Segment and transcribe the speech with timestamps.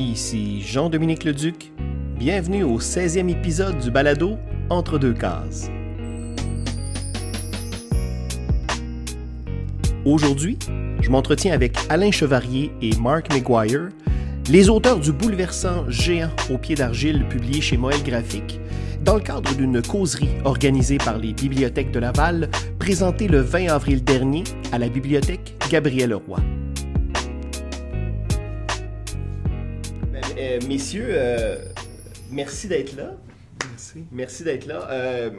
[0.00, 1.72] Ici Jean-Dominique Leduc.
[2.16, 4.38] Bienvenue au 16e épisode du balado
[4.70, 5.70] Entre deux cases.
[10.06, 10.58] Aujourd'hui,
[11.02, 13.90] je m'entretiens avec Alain Chevarier et Mark McGuire,
[14.48, 18.58] les auteurs du bouleversant Géant au pied d'argile publié chez Moël Graphique,
[19.04, 24.02] dans le cadre d'une causerie organisée par les bibliothèques de Laval, présentée le 20 avril
[24.02, 26.38] dernier à la bibliothèque Gabriel Roy.
[30.50, 31.56] Euh, messieurs, euh,
[32.30, 33.16] merci d'être là.
[33.68, 34.04] Merci.
[34.10, 34.88] Merci d'être là.
[34.90, 35.30] Euh,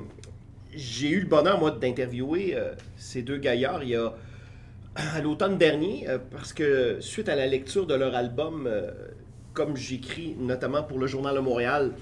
[0.73, 4.13] J'ai eu le bonheur, moi, d'interviewer euh, ces deux gaillards il y a
[4.95, 8.69] à l'automne dernier, parce que suite à la lecture de leur album,
[9.53, 11.93] comme j'écris notamment pour le Journal de Montréal,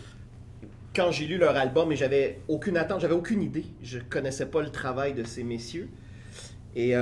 [0.95, 4.64] quand j'ai lu leur album et j'avais aucune attente, j'avais aucune idée, je connaissais pas
[4.64, 5.88] le travail de ces messieurs.
[6.76, 6.95] Et,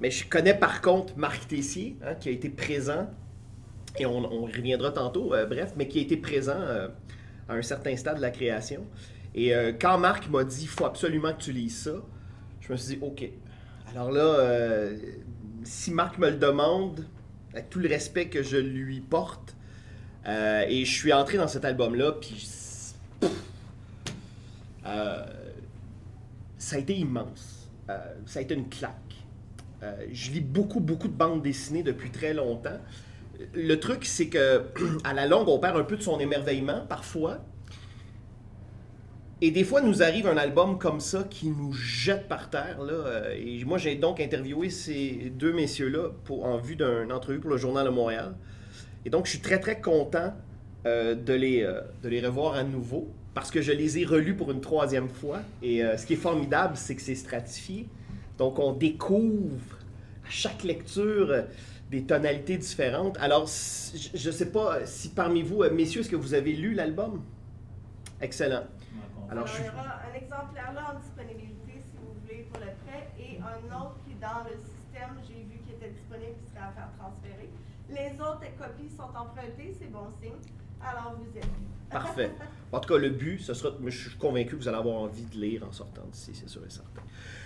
[0.00, 3.06] mais je connais par contre Marc Tessier, hein, qui a été présent,
[4.00, 6.88] et on, reviendra tantôt, euh, bref, mais qui a été présent euh,
[7.48, 8.84] à un certain stade de la création.
[9.34, 11.94] Et euh, quand Marc m'a dit, il faut absolument que tu lises ça,
[12.60, 13.28] je me suis dit, OK.
[13.90, 14.90] Alors là,
[15.62, 17.06] si Marc me le demande,
[17.52, 19.54] avec tout le respect que je lui porte,
[20.26, 22.48] et je suis entré dans cet album-là, puis
[24.82, 27.70] ça a été immense.
[28.26, 28.92] Ça a été une claque.
[30.10, 32.80] Je lis beaucoup, beaucoup de bandes dessinées depuis très longtemps.
[33.54, 34.62] Le truc, c'est que
[35.04, 37.40] à la longue, on perd un peu de son émerveillement parfois.
[39.42, 42.82] Et des fois, nous arrive un album comme ça qui nous jette par terre.
[42.82, 47.50] Là, euh, et moi, j'ai donc interviewé ces deux messieurs-là en vue d'une entrevue pour
[47.50, 48.34] le Journal de Montréal.
[49.04, 50.32] Et donc, je suis très, très content
[50.86, 54.34] euh, de, les, euh, de les revoir à nouveau parce que je les ai relus
[54.34, 55.40] pour une troisième fois.
[55.62, 57.86] Et ce qui est formidable, c'est que c'est stratifié.
[58.38, 59.76] Donc, on découvre
[60.26, 61.44] à chaque lecture
[61.90, 63.16] des tonalités différentes.
[63.18, 66.74] Alors, je ne sais pas si parmi vous, euh, messieurs, est-ce que vous avez lu
[66.74, 67.22] l'album?
[68.20, 68.64] Excellent.
[69.30, 69.64] Alors, Alors, je il suis...
[69.64, 73.76] y aura un exemplaire là en disponibilité si vous voulez pour le prêt et un
[73.76, 77.50] autre qui dans le système, j'ai vu qui était disponible qui serait à faire transférer.
[77.88, 80.40] Les autres copies sont empruntées, c'est bon signe.
[80.82, 81.46] Alors vous êtes.
[81.90, 82.30] Parfait.
[82.72, 83.74] En tout cas, le but, ce sera.
[83.86, 86.62] Je suis convaincu que vous allez avoir envie de lire en sortant d'ici, c'est sûr
[86.66, 87.02] et certain.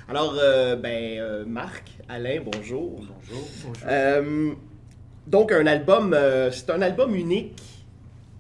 [0.08, 2.96] Alors, euh, ben, euh, Marc, Alain, bonjour.
[2.96, 3.48] Bonjour.
[3.64, 3.86] Bonjour.
[3.86, 4.52] Euh,
[5.26, 7.62] donc, un album, euh, c'est un album unique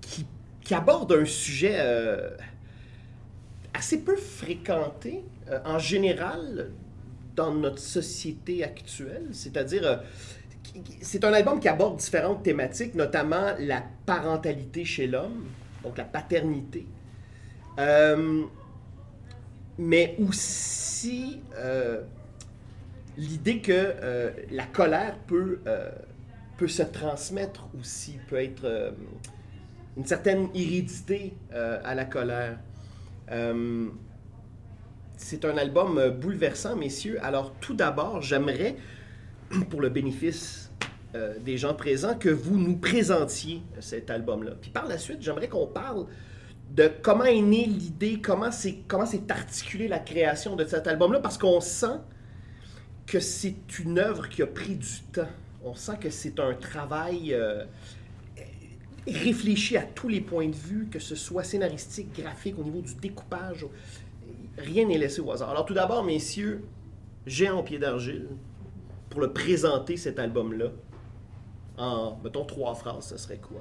[0.00, 0.26] qui,
[0.62, 2.30] qui aborde un sujet euh,
[3.74, 6.70] assez peu fréquenté euh, en général
[7.36, 9.28] dans notre société actuelle.
[9.32, 9.96] C'est-à-dire, euh,
[11.00, 15.46] c'est un album qui aborde différentes thématiques, notamment la parentalité chez l'homme,
[15.82, 16.86] donc la paternité.
[17.78, 18.42] Euh,
[19.78, 22.02] mais aussi euh,
[23.16, 25.60] l'idée que euh, la colère peut,
[26.58, 28.94] peut se transmettre aussi, peut être
[29.96, 32.58] une certaine hérédité à la colère.
[35.16, 37.18] C'est un album bouleversant, messieurs.
[37.22, 38.76] Alors, tout d'abord, j'aimerais,
[39.70, 40.70] pour le bénéfice
[41.14, 44.52] euh, des gens présents, que vous nous présentiez cet album-là.
[44.60, 46.06] Puis par la suite, j'aimerais qu'on parle
[46.70, 51.36] de comment est née l'idée, comment c'est s'est articulée la création de cet album-là, parce
[51.36, 51.98] qu'on sent
[53.06, 55.28] que c'est une œuvre qui a pris du temps.
[55.64, 57.64] On sent que c'est un travail euh,
[59.08, 62.94] réfléchi à tous les points de vue, que ce soit scénaristique, graphique, au niveau du
[62.94, 63.66] découpage.
[64.58, 65.50] Rien n'est laissé au hasard.
[65.50, 66.62] Alors tout d'abord, messieurs,
[67.26, 68.28] Géant pied d'argile,
[69.10, 70.66] pour le présenter cet album-là,
[71.76, 73.60] en, mettons, trois phrases, ce serait quoi?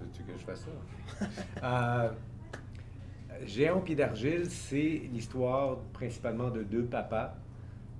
[0.00, 1.26] Veux-tu que je fasse ça?
[1.64, 2.10] Euh,
[3.46, 7.36] Géant au pied d'argile, c'est l'histoire principalement de deux papas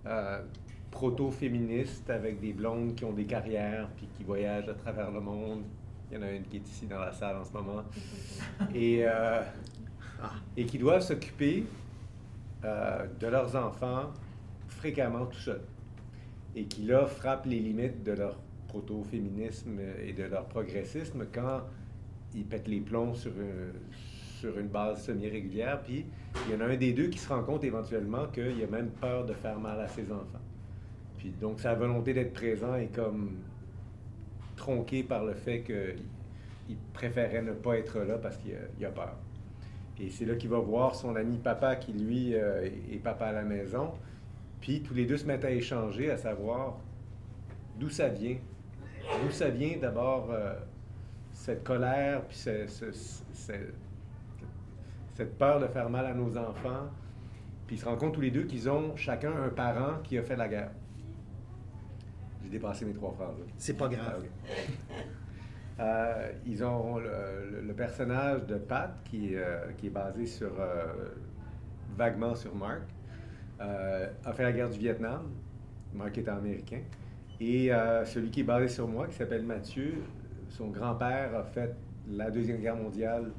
[0.07, 0.43] euh,
[0.91, 5.63] proto-féministes avec des blondes qui ont des carrières puis qui voyagent à travers le monde.
[6.11, 7.83] Il y en a une qui est ici dans la salle en ce moment.
[8.75, 9.43] Et, euh,
[10.21, 10.33] Ah.
[10.57, 11.65] et qui doivent s'occuper
[12.65, 14.11] euh, de leurs enfants
[14.67, 15.61] fréquemment tout seuls.
[16.59, 21.63] Et qui là frappent les limites de leur proto-féminisme et de leur progressisme quand
[22.35, 23.73] ils pètent les plombs sur une,
[24.41, 25.81] sur une base semi-régulière.
[25.83, 26.05] Puis
[26.47, 28.91] il y en a un des deux qui se rend compte éventuellement qu'il a même
[28.91, 30.43] peur de faire mal à ses enfants.
[31.17, 33.37] Puis donc sa volonté d'être présent est comme
[34.57, 39.15] tronquée par le fait qu'il préférait ne pas être là parce qu'il a, a peur.
[40.01, 43.33] Et c'est là qu'il va voir son ami papa qui, lui, euh, est papa à
[43.33, 43.93] la maison.
[44.61, 46.79] Puis tous les deux se mettent à échanger, à savoir
[47.79, 48.37] d'où ça vient.
[49.23, 50.55] D'où ça vient d'abord euh,
[51.33, 53.53] cette colère, puis ce- ce- ce-
[55.15, 56.89] cette peur de faire mal à nos enfants.
[57.67, 60.23] Puis ils se rendent compte tous les deux qu'ils ont chacun un parent qui a
[60.23, 60.71] fait la guerre.
[62.43, 63.37] J'ai dépassé mes trois phrases.
[63.59, 64.25] C'est pas grave.
[65.79, 65.83] Ah.
[65.83, 70.51] Euh, ils ont le, le, personnage de Pat qui, euh, qui est basé sur
[71.97, 72.83] vaguement sur Mark.
[73.61, 75.23] A fait la guerre du Vietnam.
[75.95, 76.81] Mark est américain.
[77.41, 77.71] Et
[78.05, 79.95] celui qui est basé sur moi, qui s'appelle Mathieu,
[80.49, 81.75] son grand-père a fait
[82.09, 83.33] la Deuxième Guerre mondiale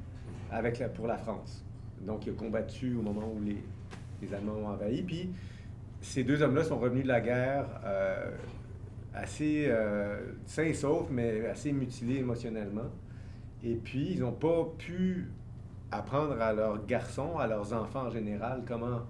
[0.52, 1.66] avec pour la France.
[2.02, 3.64] Donc, il a combattu au moment où les,
[4.22, 5.04] les Allemands ont envahi.
[5.04, 5.32] Puis,
[6.02, 7.66] ces deux hommes-là sont revenus de la guerre
[9.14, 12.90] assez euh, sains et saufs, mais assez mutilés émotionnellement.
[13.64, 15.32] Et puis, ils n'ont pas pu
[15.92, 19.02] apprendre à leurs garçons, à leurs enfants en général, comment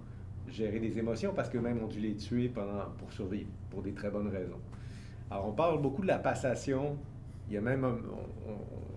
[0.52, 4.10] gérer des émotions, parce qu'eux-mêmes ont dû les tuer pendant, pour survivre, pour des très
[4.10, 4.60] bonnes raisons.
[5.30, 6.98] Alors, on parle beaucoup de la passation.
[7.48, 7.84] Il y a même,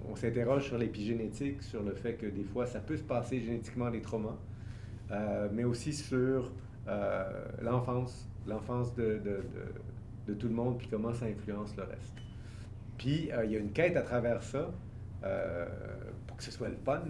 [0.10, 3.90] on, s'interroge sur l'épigénétique, sur le fait que des fois, ça peut se passer génétiquement
[3.90, 4.38] des traumas,
[5.12, 6.52] euh, mais aussi sur
[6.88, 9.22] euh, l'enfance, l'enfance de,
[10.28, 12.14] tout le monde, puis comment ça influence le reste.
[12.98, 14.72] Puis, euh, il y a une quête à travers ça,
[16.28, 17.02] pour que ce soit le fun.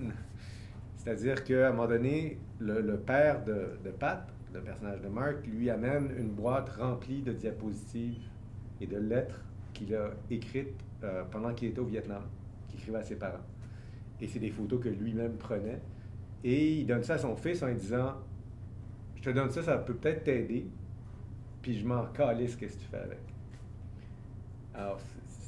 [0.96, 6.12] C'est-à-dire qu'à un moment donné, le, père de, Pat, le personnage de Mark, lui amène
[6.18, 8.22] une boîte remplie de diapositives
[8.82, 9.42] et de lettres
[9.74, 12.24] qu'il a écrites euh, pendant qu'il était au Vietnam,
[12.68, 13.44] qu'il écrivait à ses parents.
[14.22, 15.82] Et c'est des photos que lui-même prenait.
[16.44, 18.16] Et il donne ça à son fils en lui disant
[19.16, 20.68] Je te donne ça, ça peut peut-être t'aider,
[21.62, 23.20] puis je m'en calisse qu'est-ce que tu fais avec.
[24.74, 25.00] Alors,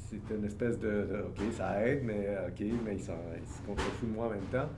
[0.08, 3.10] c'est une espèce de, OK, ça aide, mais OK, mais il, se
[3.66, 4.68] contrefout de moi en même temps.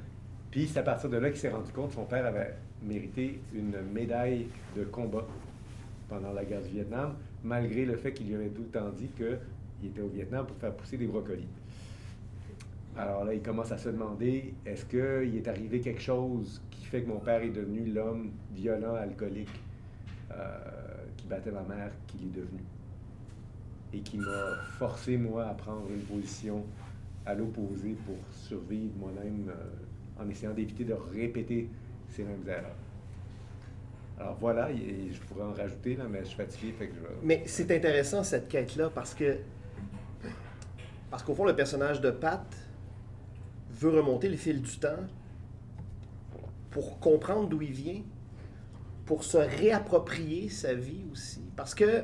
[0.58, 3.40] Puis c'est à partir de là qu'il s'est rendu compte que son père avait mérité
[3.54, 5.24] une médaille de combat
[6.08, 7.14] pendant la guerre du Vietnam,
[7.44, 10.56] malgré le fait qu'il lui avait tout le temps dit qu'il était au Vietnam pour
[10.56, 11.46] faire pousser des brocolis.
[12.96, 17.02] Alors là, il commence à se demander, est-ce qu'il est arrivé quelque chose qui fait
[17.02, 19.62] que mon père est devenu l'homme violent, alcoolique,
[20.32, 20.58] euh,
[21.30, 22.64] battait ma mère qu'il est devenu?
[23.92, 26.64] Et qui m'a forcé, moi, à prendre une position
[27.24, 29.84] à l'opposé pour survivre moi-même euh,
[30.18, 31.68] en essayant d'éviter de répéter
[32.08, 32.76] ces mêmes erreurs.
[34.18, 37.00] Alors voilà, et je pourrais en rajouter, là, mais je suis fatigué, fait que je
[37.22, 39.38] Mais c'est intéressant, cette quête-là, parce que...
[41.10, 42.44] Parce qu'au fond, le personnage de Pat
[43.70, 45.06] veut remonter le fil du temps
[46.70, 48.02] pour comprendre d'où il vient,
[49.06, 51.40] pour se réapproprier sa vie aussi.
[51.56, 52.02] Parce que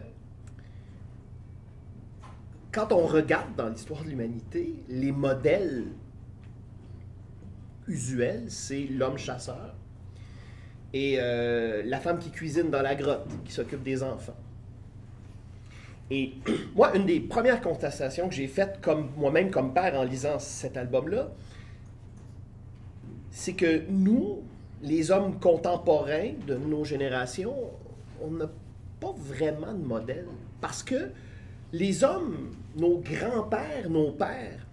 [2.72, 5.84] quand on regarde dans l'histoire de l'humanité, les modèles
[7.88, 9.74] usuels, c'est l'homme chasseur
[10.94, 14.36] et euh, la femme qui cuisine dans la grotte, qui s'occupe des enfants.
[16.10, 16.34] Et
[16.76, 20.76] moi, une des premières constatations que j'ai faites comme moi-même comme père en lisant cet
[20.76, 21.32] album-là,
[23.32, 24.42] c'est que nous,
[24.82, 27.56] les hommes contemporains de nos générations,
[28.22, 28.48] on n'a
[29.00, 30.26] pas vraiment de modèle.
[30.60, 31.10] Parce que
[31.72, 34.63] les hommes, nos grands-pères, nos pères,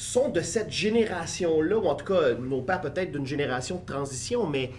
[0.00, 4.46] sont de cette génération-là, ou en tout cas, nos pères peut-être d'une génération de transition,
[4.46, 4.70] mais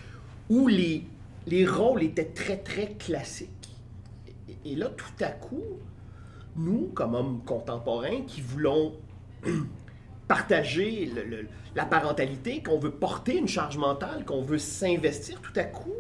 [0.50, 1.04] où les,
[1.46, 3.50] les rôles étaient très, très classiques.
[4.66, 5.64] Et, là, tout à coup,
[6.56, 8.94] nous, comme hommes contemporains, qui voulons
[10.28, 11.12] partager
[11.76, 15.94] la parentalité, qu'on veut porter une charge mentale, qu'on veut s'investir, tout à coup,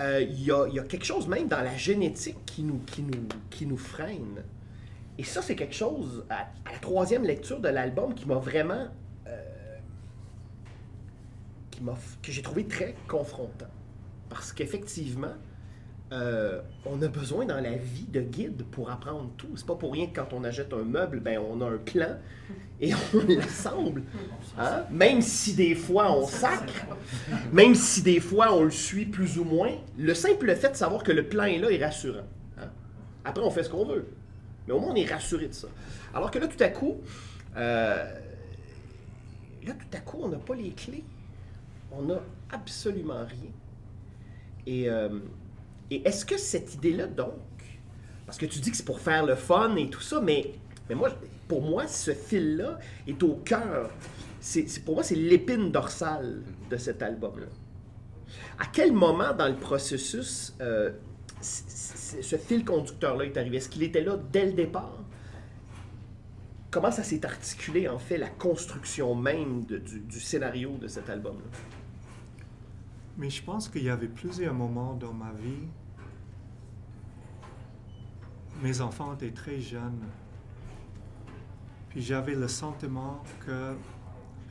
[0.00, 3.66] euh, il y, a, quelque chose même dans la génétique qui nous, qui nous, qui
[3.66, 4.42] nous freine.
[5.22, 8.88] Et ça, c'est quelque chose, à, la troisième lecture de l'album, qui m'a vraiment...
[9.28, 9.76] Euh,
[11.70, 13.70] qui m'a, que j'ai trouvé très confrontant.
[14.28, 15.34] Parce qu'effectivement,
[16.10, 19.50] euh, on a besoin dans la vie de guides pour apprendre tout.
[19.54, 22.16] C'est pas pour rien que quand on achète un meuble, ben on a un plan
[22.80, 24.02] et on l'assemble.
[24.58, 24.86] Hein?
[24.90, 26.84] Même si des fois on sacre,
[27.52, 31.04] même si des fois on le suit plus ou moins, le simple fait de savoir
[31.04, 32.26] que le plan est là est rassurant.
[32.58, 32.70] Hein?
[33.24, 34.08] Après, on fait ce qu'on veut.
[34.66, 35.68] Mais au moins, on est rassuré de ça.
[36.14, 36.98] Alors que là, tout à coup,
[37.56, 38.14] euh,
[39.64, 41.04] là, tout à coup, on n'a pas les clés.
[41.90, 43.50] On n'a absolument rien.
[44.66, 45.18] Et euh,
[45.92, 47.34] et est-ce que cette idée-là, donc,
[48.24, 50.54] parce que tu dis que c'est pour faire le fun et tout ça, mais,
[50.88, 51.10] mais moi,
[51.46, 53.90] pour moi, ce fil-là est au cœur.
[54.40, 56.40] C'est, pour moi, c'est l'épine dorsale
[56.70, 57.44] de cet album-là.
[58.58, 60.92] À quel moment dans le processus euh,
[61.42, 63.58] ce fil conducteur-là est arrivé?
[63.58, 64.98] Est-ce qu'il était là dès le départ?
[66.70, 71.44] Comment ça s'est articulé, en fait, la construction même du, scénario de cet album-là?
[73.18, 75.68] Mais je pense qu'il y avait plusieurs moments dans ma vie
[78.62, 80.00] mes enfants étaient très jeunes.
[81.88, 83.74] Puis j'avais le sentiment que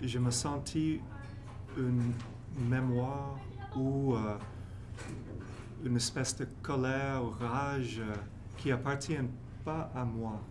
[0.02, 1.00] je me sentis
[1.78, 2.14] une
[2.70, 3.40] mémoire
[3.76, 4.16] ou
[5.84, 8.02] une espèce de colère ou rage
[8.58, 9.18] qui appartient
[9.64, 10.42] pas à moi.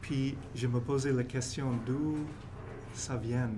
[0.00, 2.16] Puis je me posais la question d'où
[2.94, 3.50] ça vient.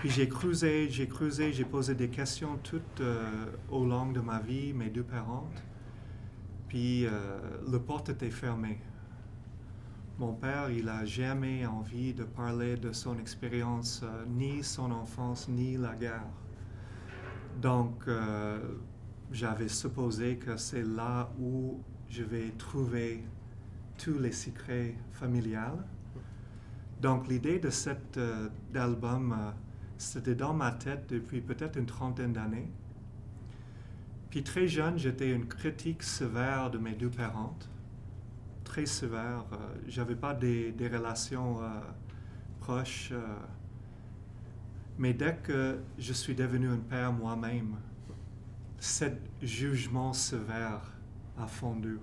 [0.00, 4.40] Puis j'ai creusé, j'ai creusé, j'ai posé des questions toutes euh, au long de ma
[4.40, 5.46] vie, mes deux parents.
[6.68, 7.10] Puis euh,
[7.70, 8.80] le porte était fermée.
[10.18, 15.48] Mon père, il n'a jamais envie de parler de son expérience, euh, ni son enfance,
[15.48, 16.39] ni la guerre.
[17.60, 18.58] Donc, euh,
[19.30, 23.22] j'avais supposé que c'est là où je vais trouver
[23.98, 25.84] tous les secrets familiales.
[27.02, 29.50] Donc, l'idée de cet euh, album, euh,
[29.98, 32.70] c'était dans ma tête depuis peut-être une trentaine d'années.
[34.30, 37.58] Puis très jeune, j'étais une critique sévère de mes deux parents.
[38.64, 39.44] Très sévère.
[39.88, 41.58] J'avais pas des, relations
[42.60, 43.12] proches.
[45.00, 47.76] Mais dès que je suis devenu un père moi-même,
[48.78, 49.06] ce
[49.40, 50.92] jugement sévère
[51.38, 51.98] a fondu.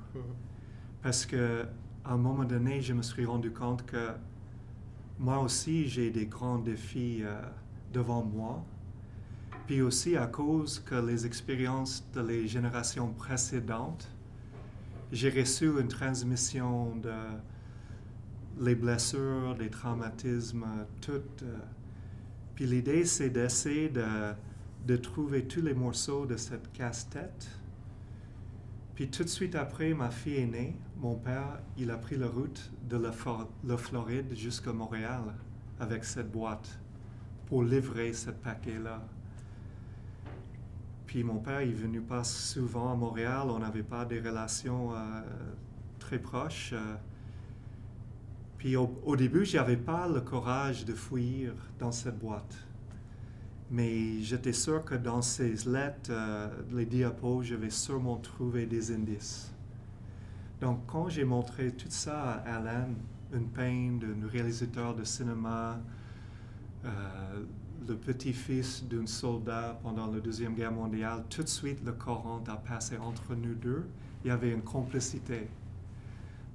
[1.03, 1.67] Parce que
[2.03, 4.13] à un moment donné, je me suis rendu compte que
[5.19, 7.39] moi aussi, j'ai des grands défis euh,
[7.93, 8.65] devant moi.
[9.67, 14.09] Puis aussi à cause que les expériences de les générations précédentes,
[15.11, 17.13] j'ai reçu une transmission de
[18.59, 20.65] les blessures, les traumatismes,
[20.99, 21.21] tout.
[21.43, 21.57] euh.
[22.57, 24.33] Puis l'idée, c'est d'essayer de,
[24.87, 27.47] de trouver tous les morceaux de cette casse-tête.
[28.95, 30.75] Puis tout de suite après, ma fille est née.
[30.95, 35.35] Mon père, il a pris la route de la, Floride jusqu'à Montréal
[35.79, 36.79] avec cette boîte
[37.45, 39.03] pour livrer ce paquet-là.
[41.05, 43.49] Puis mon père, il est venu pas souvent à Montréal.
[43.51, 45.21] On n'avait pas des relations euh,
[45.99, 46.73] très proches.
[46.73, 46.95] euh.
[48.57, 52.55] Puis au, début, j'avais pas le courage de fuir dans cette boîte.
[53.69, 58.91] Mais j'étais sûr que dans ces lettres, euh, les diapos, je vais sûrement trouver des
[58.91, 59.51] indices.
[60.61, 62.89] Donc, quand j'ai montré tout ça à Alan,
[63.33, 65.79] une peine d'un réalisateur de cinéma,
[66.85, 67.43] euh,
[67.87, 72.55] le petit-fils d'un soldat pendant la Deuxième Guerre mondiale, tout de suite le Coran a
[72.55, 73.85] passé entre nous deux.
[74.23, 75.47] Il y avait une complicité.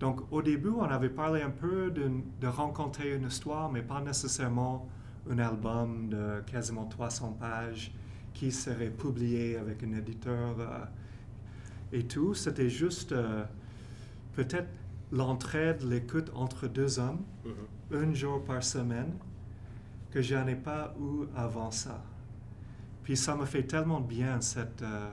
[0.02, 4.00] Donc, au début, on avait parlé un peu de, de rencontrer une histoire, mais pas
[4.00, 4.88] nécessairement
[5.30, 7.94] un album de quasiment 300 pages
[8.34, 10.84] qui serait publié avec un éditeur euh,
[11.92, 12.34] et tout.
[12.34, 13.44] C'était juste euh,
[14.32, 14.70] peut-être
[15.12, 18.02] l'entraide, l'écoute entre deux hommes, Mhm.
[18.10, 19.12] un jour par semaine,
[20.10, 22.02] que je n'en ai pas eu avant ça.
[23.04, 25.10] Puis ça me fait tellement bien cette, euh,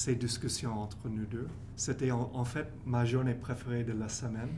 [0.00, 1.46] ces discussions entre nous deux.
[1.76, 4.48] C'était en, fait ma journée préférée de la semaine.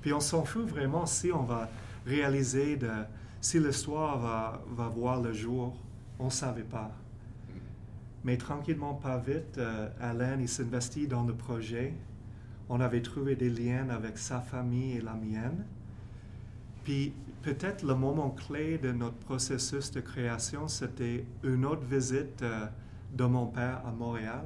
[0.00, 1.68] Puis on s'en fout vraiment si on va
[2.06, 2.92] réaliser de
[3.40, 5.76] si l'histoire va, va voir le jour.
[6.20, 6.92] On ne savait pas.
[8.22, 11.92] Mais tranquillement, pas vite, euh, Alain il s'investit dans le projet.
[12.68, 15.64] On avait trouvé des liens avec sa famille et la mienne.
[16.84, 17.12] Puis
[17.42, 22.66] peut-être le moment clé de notre processus de création, c'était une autre visite euh,
[23.12, 24.44] de mon père à Montréal.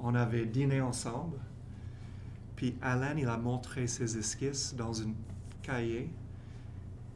[0.00, 1.38] On avait dîné ensemble.
[2.56, 5.12] Puis Alain, il a montré ses esquisses dans un
[5.62, 6.10] cahier.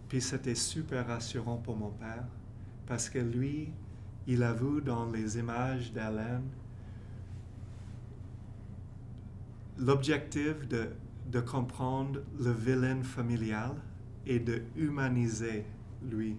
[0.09, 2.25] Puis c'était super rassurant pour mon père
[2.87, 3.73] parce que lui,
[4.27, 6.43] il a vu dans les images d'Alain
[9.79, 10.91] l'objectif de,
[11.31, 13.73] de comprendre le vilain familial
[14.27, 15.65] et de humaniser
[16.09, 16.37] lui.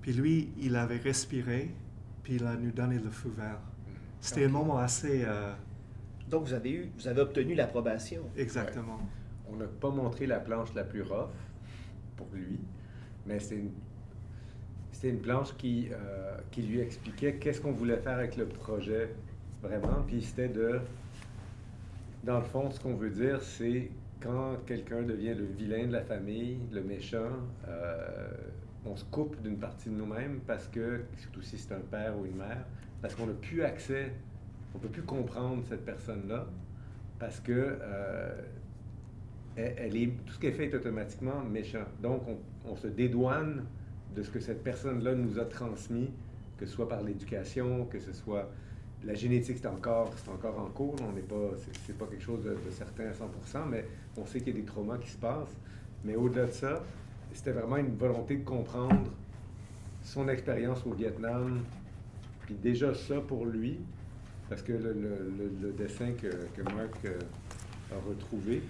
[0.00, 1.74] Puis lui, il avait respiré,
[2.28, 3.58] puis il a nous donné le feu vert.
[4.20, 5.24] C'était un moment assez...
[5.24, 5.54] euh,
[6.28, 8.20] Donc, vous avez, eu, vous avez obtenu l'approbation.
[8.36, 9.00] exactement.
[9.50, 11.30] On n'a pas montré la planche la plus rough
[12.18, 12.60] pour lui,
[13.24, 13.70] mais c'était une,
[14.92, 19.08] c'était une planche qui, euh, qui lui expliquait qu'est-ce qu'on voulait faire avec le projet
[19.62, 20.02] vraiment.
[20.06, 20.80] Puis c'était de.
[22.24, 26.02] Dans le fond, ce qu'on veut dire, c'est quand quelqu'un devient le vilain de la
[26.02, 27.30] famille, le méchant,
[27.68, 28.28] euh,
[28.86, 32.26] on se coupe d'une partie de nous-mêmes parce que, surtout si c'est un père ou
[32.26, 32.64] une mère,
[33.00, 34.12] parce qu'on n'a plus accès,
[34.74, 36.46] on ne peut plus comprendre cette personne-là
[37.18, 38.42] parce que euh,
[39.56, 41.84] elle, est, tout ce qu'elle fait est automatiquement méchant.
[42.00, 42.22] Donc,
[42.64, 43.64] on, se dédouane
[44.14, 46.10] de ce que cette personne-là nous a transmis,
[46.58, 48.48] que ce soit par l'éducation, que ce soit
[49.04, 50.96] la génétique, c'est encore, c'est encore en cours.
[51.08, 51.56] On n'est pas,
[51.86, 53.84] c'est pas quelque chose de, de certain à 100%, mais
[54.16, 55.56] on sait qu'il y a des traumas qui se passent.
[56.04, 56.82] Mais au-delà de ça,
[57.38, 59.12] c'était vraiment une volonté de comprendre
[60.02, 61.60] son expérience au Vietnam.
[62.40, 63.78] Puis déjà ça pour lui,
[64.48, 67.16] parce que le, dessin que, que Marc euh,
[67.92, 68.60] a retrouvé,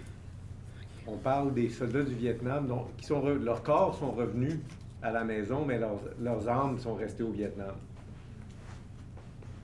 [1.07, 4.59] on parle des soldats du Vietnam dont, qui sont leurs corps sont revenus
[5.01, 7.75] à la maison, mais leurs, leurs âmes sont restées au Vietnam.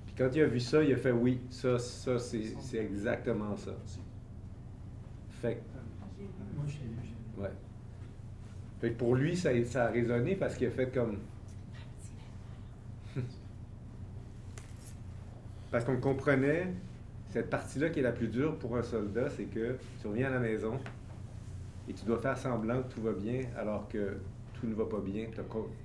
[0.06, 3.72] Puis quand il a vu ça, il a fait oui, ça, ça c'est exactement ça.
[5.42, 5.60] Fait que
[6.16, 6.30] J'ai vu.
[6.56, 7.00] Moi, je l'ai vu.
[7.02, 7.42] j'ai vu.
[7.42, 7.50] Ouais.
[8.84, 11.16] Fait que pour lui, ça, a résonné parce qu'il a fait comme.
[15.70, 16.68] Parce qu'on comprenait,
[17.30, 20.32] cette partie-là qui est la plus dure pour un soldat, c'est que tu reviens à
[20.32, 20.78] la maison
[21.88, 24.18] et tu dois faire semblant que tout va bien alors que
[24.52, 25.28] tout ne va pas bien.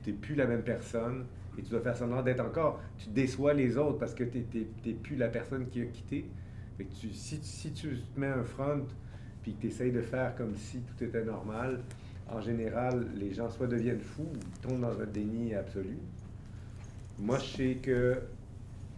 [0.03, 1.25] Tu n'es plus la même personne
[1.57, 2.81] et tu dois faire semblant d'être encore.
[2.97, 4.45] Tu déçois les autres parce que tu
[4.85, 6.25] n'es plus la personne qui a quitté.
[6.77, 8.85] Fait que tu- si, si tu te mets un front
[9.41, 11.79] puis que tu essayes de faire comme si tout était normal,
[12.33, 15.98] en général, les gens soit deviennent fous ou tombent dans un déni absolu.
[17.19, 18.21] Moi, je sais que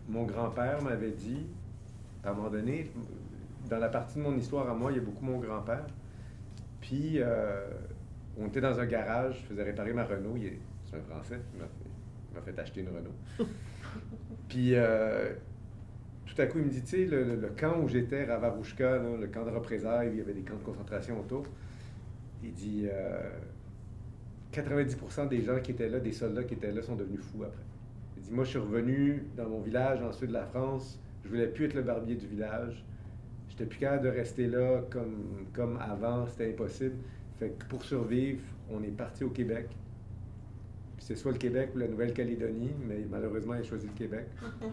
[0.10, 1.46] mon grand-père m'avait dit,
[2.24, 2.92] à un moment donné,
[3.70, 5.86] dans la partie de mon histoire à moi, il y a beaucoup mon grand-père.
[6.82, 7.68] Puis, euh,
[8.38, 10.36] on était dans un garage, je faisais réparer ma Renault.
[10.38, 11.62] il est- C'est un Français, il
[12.36, 13.16] m'a fait, acheter une Renault.
[14.50, 15.32] Puis, euh,
[16.26, 18.98] tout à coup, il me dit, tu sais, le, le- le camp où j'étais, Ravarouchka,
[19.20, 21.46] le camp de représailles, il y avait des camps de concentration autour.
[22.44, 23.30] Il dit, euh,
[24.54, 27.64] 90% des gens qui étaient là, des soldats qui étaient là, sont devenus fous après.
[28.18, 31.00] Il dit, moi, je suis revenu dans mon village, en sud de la France.
[31.24, 32.84] Je voulais plus être le barbier du village.
[33.50, 36.96] J'étais plus capable de rester là comme, comme avant, c'était impossible.
[37.38, 39.68] Fait que pour survivre, on est parti au Québec.
[41.00, 44.28] C'est soit le Québec ou la Nouvelle-Calédonie, mais malheureusement, il a choisi le Québec.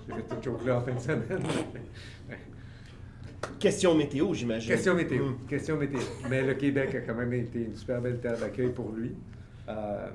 [0.07, 1.43] J'ai fait cette joke-là en fin de semaine.
[3.59, 4.71] Question météo, j'imagine.
[4.71, 5.25] Question météo.
[5.27, 5.47] Mm.
[5.49, 6.01] Question météo.
[6.31, 9.13] Mais le Québec a quand même été une super belle terre d'accueil pour lui.
[9.69, 10.09] Euh,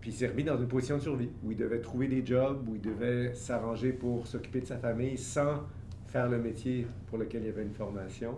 [0.00, 2.66] puis il s'est remis dans une position de survie où il devait trouver des jobs,
[2.68, 5.64] où il devait s'arranger pour s'occuper de sa famille sans
[6.06, 8.36] faire le métier pour lequel il y avait une formation.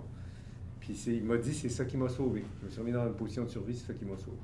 [0.81, 2.45] Puis il m'a dit c'est ça qui m'a sauvé.
[2.61, 4.39] Je me suis remis dans une position de survie, c'est ça qui m'a sauvé.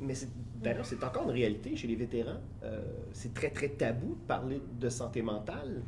[0.00, 0.14] Mais
[0.62, 2.40] d'ailleurs, c'est encore une réalité chez les vétérans.
[2.62, 5.82] Euh, c'est très, très tabou de parler de santé mentale,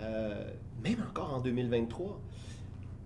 [0.00, 2.20] même encore en 2023.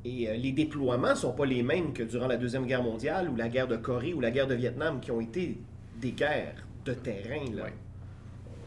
[0.04, 3.28] Et euh, les déploiements ne sont pas les mêmes que durant la Deuxième Guerre mondiale
[3.28, 5.58] ou la guerre de Corée ou la guerre de Vietnam, qui ont été
[6.00, 7.44] des guerres de terrain.
[7.54, 7.66] Là.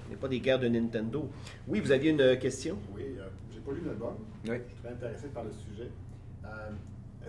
[0.05, 1.29] Ce n'est pas des guerres de Nintendo.
[1.67, 2.77] Oui, vous aviez une question?
[2.93, 4.13] Oui, euh, j'ai pas lu l'album.
[4.47, 4.57] Oui.
[4.63, 5.89] Je suis très intéressé par le sujet.
[6.45, 6.69] Euh,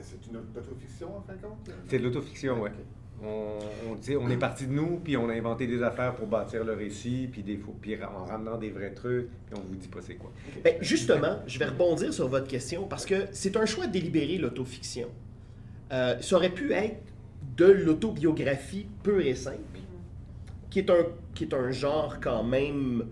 [0.02, 1.70] c'est une autofiction en fin de compte?
[1.86, 2.70] C'est de l'autofiction, oui.
[2.70, 2.76] Ok.
[3.26, 3.58] On,
[3.90, 6.74] on, on est parti de nous, puis on a inventé des affaires pour bâtir le
[6.74, 10.16] récit, puis, des, puis en ramenant des vrais trucs, puis on vous dit pas c'est
[10.16, 10.30] quoi.
[10.62, 15.08] Ben, justement, je vais rebondir sur votre question parce que c'est un choix délibéré, l'autofiction.
[15.92, 17.00] Euh, ça aurait pu être
[17.56, 19.58] de l'autobiographie pure et simple,
[20.70, 23.04] qui est un, qui est un genre quand même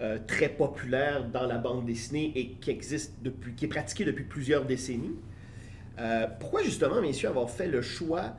[0.00, 4.24] euh, très populaire dans la bande dessinée et qui existe depuis, qui est pratiqué depuis
[4.24, 5.16] plusieurs décennies.
[5.98, 8.34] Euh, pourquoi justement, messieurs, avoir fait le choix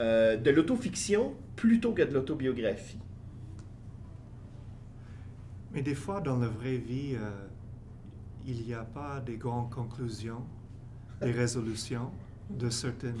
[0.00, 2.98] euh, de l'autofiction plutôt que de l'autobiographie?
[5.72, 7.30] Mais des fois, dans la vraie vie, euh,
[8.46, 10.42] il n'y a pas de grandes conclusions,
[11.20, 12.10] des résolutions
[12.50, 13.16] de certaines...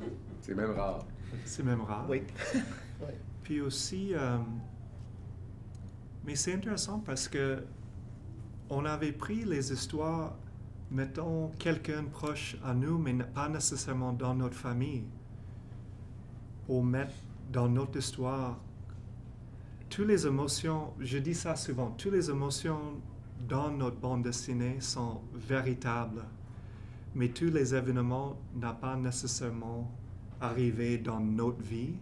[0.00, 0.06] euh,
[0.42, 1.06] C'est même rare.
[1.44, 2.06] c'est même rare.
[2.08, 2.22] Oui.
[3.42, 4.38] Puis aussi, euh,
[6.24, 7.64] mais c'est intéressant parce que
[8.70, 10.36] on avait pris les histoires,
[10.90, 15.04] mettons, quelqu'un proche à nous, mais pas nécessairement dans notre famille,
[16.80, 17.14] mettre
[17.52, 18.58] dans notre histoire
[19.90, 23.02] toutes les émotions, je dis ça souvent, toutes les émotions
[23.46, 26.24] dans notre bande dessinée sont véritables,
[27.14, 29.90] mais tous les événements n'ont pas nécessairement
[30.40, 31.96] arrivé dans notre vie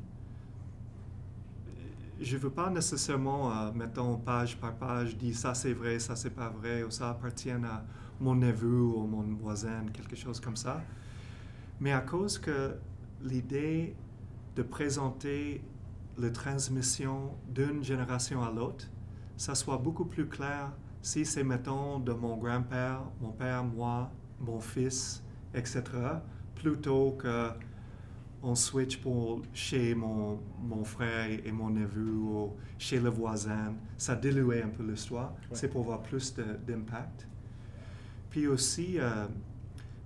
[2.21, 6.17] je ne veux pas nécessairement, euh, mettons, page par page, dire ça c'est vrai, ça
[6.17, 7.85] c'est pas vrai, ou ça appartient à
[8.21, 10.83] mon neveu ou mon voisin, quelque chose comme ça.
[11.81, 12.75] Mais à cause que
[13.23, 13.97] l'idée
[14.57, 15.63] de présenter
[16.19, 18.87] la transmission d'une génération à l'autre,
[19.37, 24.61] ça soit beaucoup plus clair si c'est, mettons, de mon grand-père, mon père, moi, mon
[24.61, 25.23] fils,
[25.55, 25.83] etc.,
[26.55, 27.51] plutôt que
[28.43, 33.75] on switch pour chez mon, mon frère et mon neveu ou chez le voisin.
[33.99, 35.35] Ça diluait un peu l'histoire.
[35.53, 36.35] C'est pour avoir plus
[36.67, 37.27] d'impact.
[38.31, 39.27] Puis aussi, euh,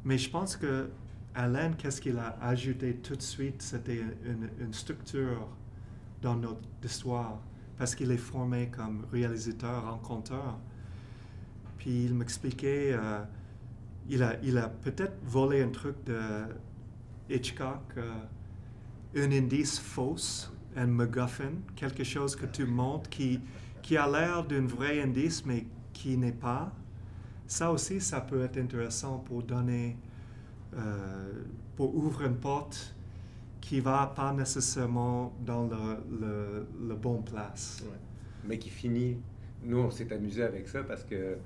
[0.04, 0.90] mais je pense que
[1.34, 5.48] Alain, qu'est-ce qu'il a ajouté tout de suite, c'était une, structure
[6.22, 7.40] dans notre histoire
[7.76, 10.58] parce qu'il est formé comme réalisateur, rencontreur.
[11.76, 13.20] Puis il m'expliquait, euh,
[14.08, 16.20] il a, peut-être volé un truc de
[17.28, 18.12] Hitchcock, euh,
[19.16, 23.40] un indice fausse, un MacGuffin, quelque chose que tu montres qui,
[23.82, 26.72] qui a l'air d'un vrai indice mais qui n'est pas.
[27.46, 29.96] Ça aussi, ça peut être intéressant pour donner,
[31.76, 32.94] pour ouvrir une porte
[33.60, 37.84] qui va pas nécessairement dans le, le, le bon place.
[38.44, 39.16] mais qui finit.
[39.62, 41.38] Nous, on s'est amusé avec ça parce que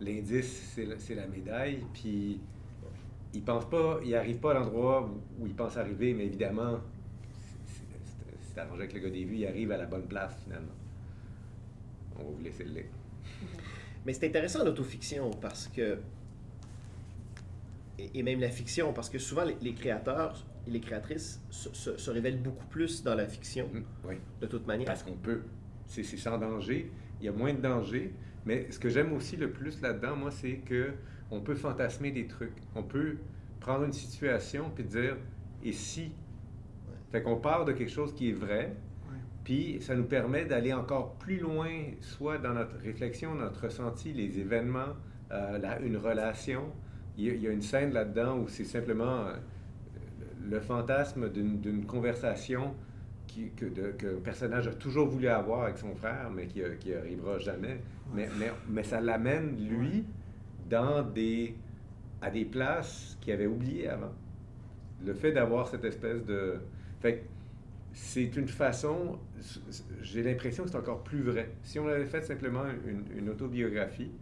[0.00, 1.84] l'indice, c'est la, médaille.
[1.92, 2.40] Puis
[3.32, 6.80] il pense pas, il arrive pas à l'endroit où, où il pense arriver, mais évidemment,
[8.40, 10.74] c'est arrangé avec le gars des vues, il arrive à la bonne place finalement.
[12.16, 12.84] On va vous laisser le lire.
[14.04, 15.98] Mais c'est intéressant l'autofiction parce que.
[18.14, 21.96] Et même la fiction, parce que souvent les, les créateurs et les créatrices se, se-
[21.96, 23.68] se révèlent beaucoup plus dans la fiction,
[24.06, 24.16] Oui.
[24.40, 24.86] de toute manière.
[24.86, 25.42] Parce qu'on peut.
[25.86, 26.90] C'est c'est sans danger.
[27.20, 28.12] Il y a moins de danger.
[28.46, 30.92] Mais ce que j'aime aussi le plus là-dedans, moi, c'est que
[31.30, 32.56] on peut fantasmer des trucs.
[32.74, 33.16] On peut
[33.60, 35.16] prendre une situation puis dire
[35.64, 36.12] et si.
[37.12, 38.76] Fait qu'on part de quelque chose qui est vrai,
[39.10, 39.16] Ouais.
[39.44, 41.68] puis ça nous permet d'aller encore plus loin,
[42.00, 44.94] soit dans notre réflexion, notre ressenti, les événements,
[45.32, 46.72] euh, la- une relation.
[47.20, 49.34] Il y, a, une scène là-dedans où c'est simplement euh,
[50.48, 52.74] le fantasme d'une conversation
[53.26, 57.38] qui- que, de- personnage a toujours voulu avoir avec son frère, mais qui, qui arrivera
[57.38, 57.80] jamais.
[58.14, 60.04] Mais, ça l'amène, lui,
[60.72, 64.12] à des places qu'il avait oubliées avant.
[65.04, 66.54] Le fait d'avoir cette espèce de...
[67.00, 67.24] Fait
[67.92, 69.18] c'est une façon,
[70.00, 71.50] j'ai l'impression que c'est encore plus vrai.
[71.64, 72.62] Si on avait fait simplement
[73.18, 74.12] une autobiographie,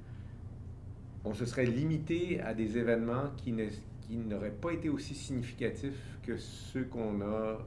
[1.24, 3.68] on se serait limité à des événements qui ne-
[4.02, 7.58] qui n'auraient pas été aussi significatifs que ceux qu'on a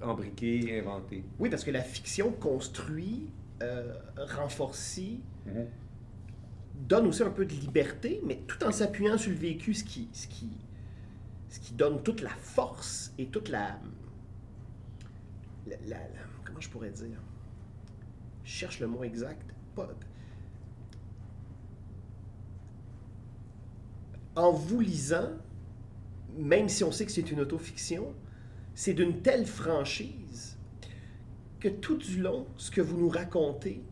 [0.00, 1.24] embriqués, inventés.
[1.40, 3.30] Oui, parce que la fiction construit,
[3.62, 3.92] euh,
[4.36, 5.00] renforce,
[6.88, 10.08] donne aussi un peu de liberté, mais tout en s'appuyant sur le vécu, ce qui,
[10.12, 10.50] ce qui,
[11.48, 13.80] ce qui donne toute la force et toute la,
[15.66, 17.18] la- la- la- comment je pourrais dire?
[18.44, 19.52] Je cherche le mot exact.
[19.74, 19.88] Pas-
[24.38, 25.30] en vous lisant,
[26.36, 28.14] même si on sait que c'est une autofiction,
[28.74, 30.56] c'est d'une telle franchise
[31.58, 33.82] que tout du long, ce que vous nous racontez,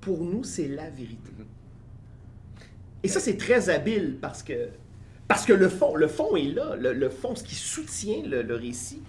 [0.00, 1.30] pour nous, c'est la vérité.
[3.04, 4.70] Et ça, c'est très habile parce que,
[5.28, 6.74] parce que le fond, le fond est là.
[6.74, 9.02] Le, le fond, ce qui soutient le, le récit,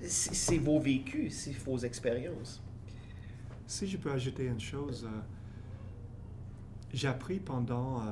[0.00, 2.60] c'est c'est vos vécus, c'est vos expériences.
[3.68, 5.20] Si je peux ajouter une chose, euh,
[6.92, 8.02] j'ai appris pendant euh,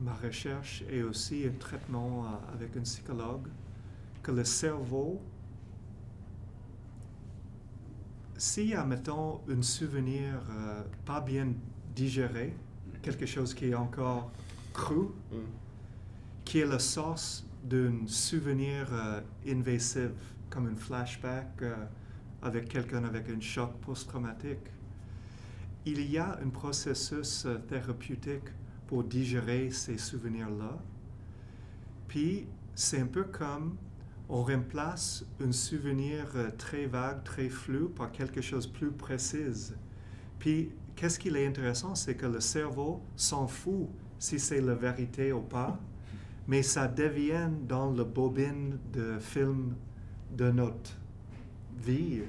[0.00, 3.48] ma recherche et aussi un traitement euh, avec un psychologue
[4.22, 5.20] que le cerveau,
[8.36, 11.48] s'il y a, mettons, un souvenir euh, pas bien
[11.94, 12.54] digéré,
[13.02, 14.30] quelque chose qui est encore
[14.72, 15.36] cru, Mm.
[16.44, 20.10] qui est la source d'un souvenir euh, invasif,
[20.50, 21.74] comme un flashback euh,
[22.42, 24.66] avec quelqu'un avec un choc post-traumatique.
[25.84, 28.50] Il y a un processus thérapeutique
[28.86, 30.78] pour digérer ces souvenirs-là.
[32.08, 33.76] Puis, c'est un peu comme
[34.28, 39.72] on remplace un souvenir euh, très vague, très flou par quelque chose de plus précis.
[40.38, 45.32] Puis, qu'est-ce qui est intéressant, c'est que le cerveau s'en fout si c'est la vérité
[45.32, 45.78] ou pas,
[46.48, 49.74] mais ça devient dans le bobine de film
[50.36, 50.96] de notre
[51.78, 52.22] vie.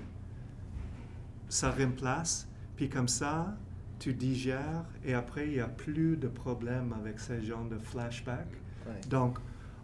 [1.50, 3.58] Ça remplace, puis comme ça,
[3.99, 8.47] tu digères et après, il n'y a plus de problème avec ces genres de flashbacks.
[8.86, 8.93] Ouais.
[9.10, 9.38] Donc,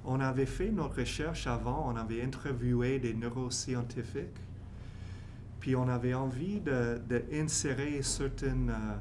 [0.06, 4.40] on avait fait notre recherche avant, on avait interviewé des neuroscientifiques,
[5.60, 8.96] puis on avait envie d'insérer certaines euh,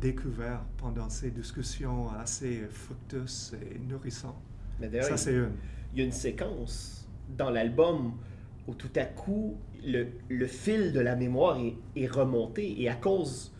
[0.00, 4.36] découvertes pendant ces discussions assez fructueuses et nourrissantes.
[4.78, 5.52] Mais Ça, il- c'est une.
[5.94, 8.12] il y a une séquence dans l'album
[8.68, 12.94] où tout à coup, le, le fil de la mémoire est, est remonté et à
[12.94, 13.51] cause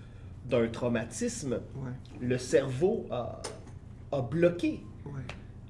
[0.45, 3.41] d'un traumatisme, Ouais, le cerveau a,
[4.13, 4.81] a bloqué.
[5.07, 5.13] ouais,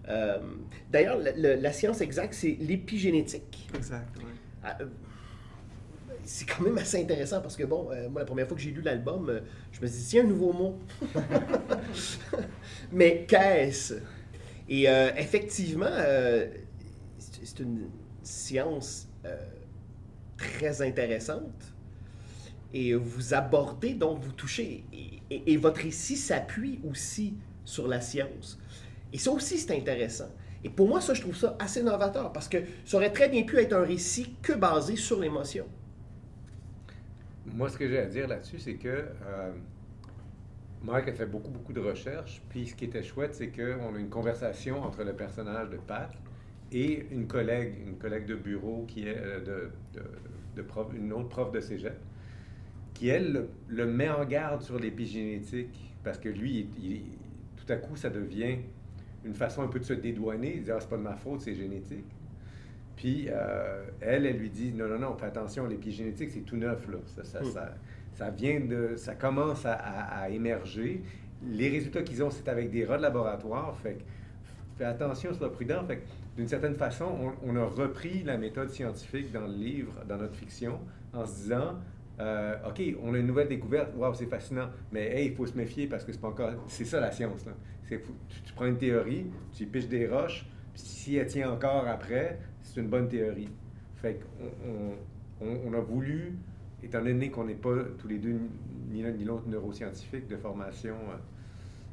[0.08, 0.38] Euh,
[0.90, 3.68] D'ailleurs, le- le- la science exacte, c'est l'épigénétique.
[3.74, 4.16] exact.
[4.18, 4.24] ouais.
[4.64, 4.86] Ah, euh,
[6.24, 8.70] C'est quand même assez intéressant parce que, bon, euh, moi, la première fois que j'ai
[8.70, 9.40] lu l'album, euh,
[9.72, 10.78] je me suis dit, tiens, un nouveau mot.
[12.92, 13.94] Mais qu'est-ce?
[14.68, 14.84] Et
[15.16, 15.86] effectivement,
[17.18, 17.88] c'est une
[18.22, 19.08] science
[20.36, 21.71] très intéressante.
[22.74, 24.84] Et vous abordez, donc vous touchez.
[25.30, 28.58] Et, votre récit s'appuie aussi sur la science.
[29.12, 30.30] Et ça aussi, c'est intéressant.
[30.64, 33.42] Et pour moi, ça, je trouve ça assez novateur parce que ça aurait très bien
[33.42, 35.66] pu être un récit que basé sur l'émotion.
[37.46, 39.52] Moi, ce que j'ai à dire là-dessus, c'est que euh,
[40.84, 42.42] Mike a fait beaucoup, beaucoup de recherches.
[42.48, 46.12] Puis ce qui était chouette, c'est qu'on a une conversation entre le personnage de Pat
[46.72, 49.68] et une collègue, une collègue de bureau qui est euh,
[50.94, 51.96] une autre prof de cégep,
[53.02, 55.92] qui, elle, le, le met en garde sur l'épigénétique.
[56.04, 57.02] Parce que lui, il- il-
[57.56, 58.58] tout à coup, ça devient
[59.24, 60.54] une façon un peu de se dédouaner.
[60.56, 62.04] Il dit Ah, c'est pas de ma faute, c'est génétique.
[62.96, 66.86] Puis euh, elle, elle lui dit non, non, non, fais attention, l'épigénétique, c'est tout neuf,
[66.88, 66.98] là.
[67.06, 67.44] Ça, ça, Mm.
[67.46, 67.74] ça,
[68.12, 68.94] ça vient de.
[68.96, 71.02] ça commence à, à- à émerger.
[71.44, 73.76] Les résultats qu'ils ont, c'est avec des rats de laboratoire.
[73.78, 74.02] Fait, que-
[74.78, 75.84] fais attention, sois prudent.
[75.88, 76.02] Fait
[76.36, 77.06] d'une certaine façon,
[77.44, 80.78] on, on a repris la méthode scientifique dans le livre, dans notre fiction,
[81.12, 81.78] en se disant,
[82.22, 85.56] euh, OK, on a une nouvelle découverte, waouh, c'est fascinant, mais hey, il faut se
[85.56, 86.52] méfier parce que c'est pas encore.
[86.68, 87.44] C'est ça la science.
[87.88, 88.00] Tu,
[88.54, 92.80] prends une théorie, tu y piches des roches, puis si elle tient encore après, c'est
[92.80, 93.48] une bonne théorie.
[93.96, 94.20] Fait
[95.40, 96.38] qu'on on, a voulu,
[96.82, 98.38] étant donné qu'on n'est pas tous les deux
[98.88, 101.16] ni l'un ni l'autre neuroscientifiques de formation, euh,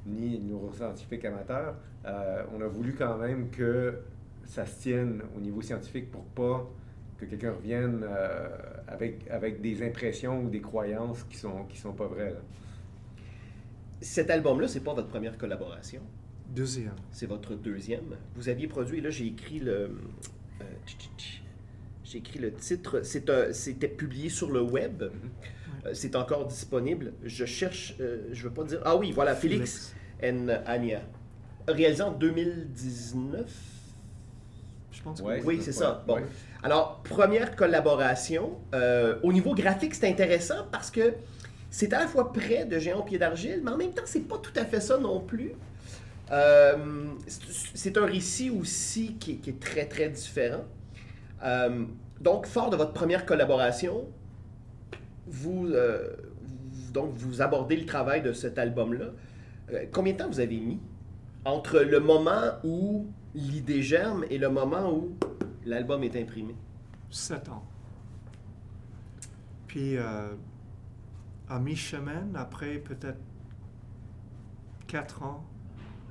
[0.06, 4.00] ni neuroscientifiques amateurs, euh, on a voulu quand même que
[4.46, 6.70] ça se tienne au niveau scientifique pour pas
[7.18, 8.06] que quelqu'un revienne
[8.90, 12.32] avec, avec des impressions ou des croyances qui sont, qui sont pas vraies.
[12.34, 12.40] là.
[14.02, 16.02] Cet album-là, c'est pas votre première collaboration,
[16.56, 16.94] Deuxième.
[17.12, 18.16] c'est votre deuxième?
[18.36, 19.74] Vous aviez produit, là j'ai écrit le...
[20.62, 20.64] euh,
[22.04, 25.04] j'ai écrit le titre, C'est un- c'était publié sur le web,
[25.86, 27.14] Euh, c'est encore disponible.
[27.24, 28.82] Je cherche, euh, je veux pas dire...
[28.84, 31.02] Ah oui, voilà, Félix, and Anya.
[31.70, 33.79] Réalisé en 2019.
[34.92, 36.04] Je pense Ouais, que Oui, c'est ça.
[36.08, 36.16] Bon.
[36.16, 36.26] Ouais.
[36.64, 38.58] Alors, première collaboration.
[38.74, 41.14] euh, au niveau graphique, c'est intéressant parce que
[41.70, 44.28] c'est à la fois près de Géant au pied d'argile, mais en même temps, c'est
[44.28, 45.54] pas tout à fait ça non plus.
[46.32, 46.76] Euh,
[47.28, 50.64] c'est- un récit aussi qui, est- qui est très, très différent.
[51.44, 51.86] Euh,
[52.22, 54.06] donc, fort de votre première collaboration,
[55.28, 59.06] vous, euh, vous- donc, vous abordez le travail de cet album-là.
[59.72, 60.80] Euh, combien de temps vous avez mis
[61.46, 65.16] entre le moment où l'idée germe et le moment où
[65.66, 66.56] l'album est imprimé?
[67.10, 67.64] Sept ans.
[69.68, 70.34] Puis, euh,
[71.48, 73.20] à mi-chemin, après peut-être
[74.88, 75.46] quatre ans,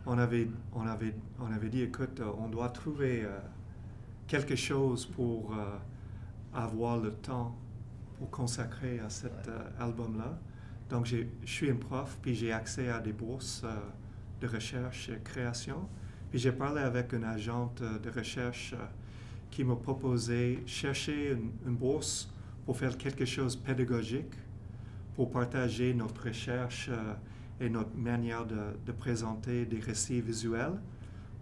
[0.06, 3.38] on avait, on avait, on avait dit, écoute, euh, on doit trouver euh,
[4.26, 5.76] quelque chose pour euh,
[6.54, 7.56] avoir le temps
[8.18, 9.52] pour consacrer à cet Ouais.
[9.80, 10.38] album-là.
[10.88, 13.64] Donc, j'ai- je suis un prof, puis j'ai accès à des bourses
[14.40, 15.88] de recherche et création.
[16.30, 18.84] Puis j'ai parlé avec une agente euh, de recherche euh,
[19.50, 21.32] qui m'a proposé chercher
[21.66, 22.30] une, bourse
[22.64, 24.34] pour faire quelque chose de pédagogique,
[25.14, 27.14] pour partager notre recherche euh,
[27.60, 30.78] et notre manière de, présenter des récits visuels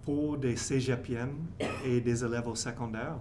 [0.02, 1.46] pour des cégepiennes
[1.84, 3.18] et des élèves au secondaire.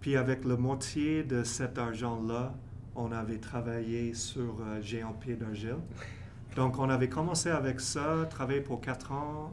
[0.00, 2.54] Puis avec la moitié de cet argent-là,
[2.96, 5.76] on avait travaillé sur euh, Géant Pied d'Argile.
[6.56, 9.52] Donc on avait commencé avec ça, travaillé pour quatre ans,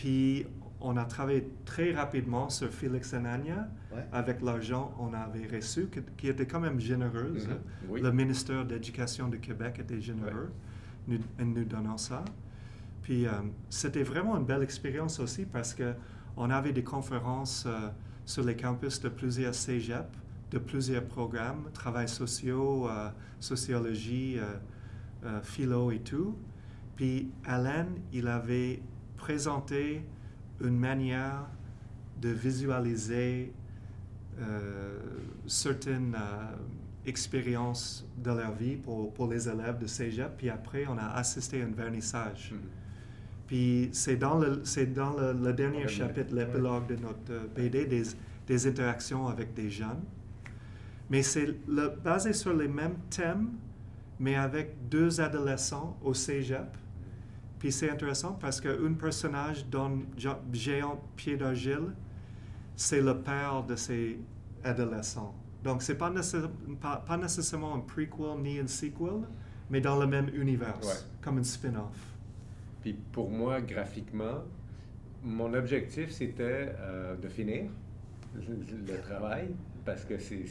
[0.00, 0.46] puis
[0.80, 4.06] on a travaillé très rapidement sur Félix Anania Ouais.
[4.12, 7.48] avec l'argent qu'on avait reçu, qui, qui était quand même généreuse.
[7.48, 7.54] Mhm.
[7.88, 8.00] Oui.
[8.00, 10.52] Le ministère de l'Éducation du Québec était généreux
[11.08, 12.24] nous, en nous donnant ça.
[13.02, 13.32] Puis euh,
[13.68, 15.92] c'était vraiment une belle expérience aussi parce que
[16.36, 17.88] on avait des conférences euh,
[18.24, 20.06] sur les campus de plusieurs cégep,
[20.52, 23.08] de plusieurs programmes, travail sociaux, euh,
[23.40, 24.38] sociologie,
[25.42, 26.36] philo et tout.
[26.94, 28.80] Puis Alain, il avait
[29.20, 30.02] présenté
[30.60, 31.46] une manière
[32.20, 33.52] de visualiser
[34.40, 34.98] euh,
[35.46, 36.56] certaines euh,
[37.06, 40.36] expériences de leur vie pour, pour les élèves de cégep.
[40.38, 42.52] Puis après, on a assisté à un vernissage.
[42.52, 42.58] Mhm.
[43.46, 47.86] Puis c'est dans le, c'est dans le, le dernier chapitre, l'épilogue de notre euh, BD,
[47.86, 48.04] des,
[48.46, 50.04] des interactions avec des jeunes.
[51.10, 51.48] Mais c'est
[52.04, 53.50] basé sur les mêmes thèmes,
[54.20, 56.76] mais avec deux adolescents au cégep.
[57.60, 61.92] Puis c'est intéressant parce qu'un personnage dans Gé- Géant Pied d'Argile,
[62.74, 64.18] c'est le père de ces
[64.64, 65.34] adolescents.
[65.62, 66.10] Donc c'est pas,
[66.80, 69.20] pas, pas nécessairement un prequel ni un sequel,
[69.68, 70.94] mais dans le même univers, Ouais.
[71.20, 72.16] comme un spin-off.
[72.80, 74.42] Puis pour moi, graphiquement,
[75.22, 77.64] mon objectif, c'était euh, de finir
[78.34, 78.54] le,
[78.90, 79.48] le travail,
[79.84, 80.44] parce que c'est...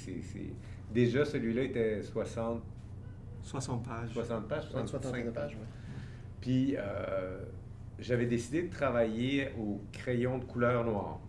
[0.93, 2.62] Déjà, celui-là était 60,
[3.41, 4.10] 60 pages.
[4.13, 5.34] 60 pages, 65 65 pages.
[5.34, 5.62] pages, ouais.
[6.41, 7.39] Puis euh,
[7.99, 11.19] j'avais décidé de travailler au crayon de couleur noire.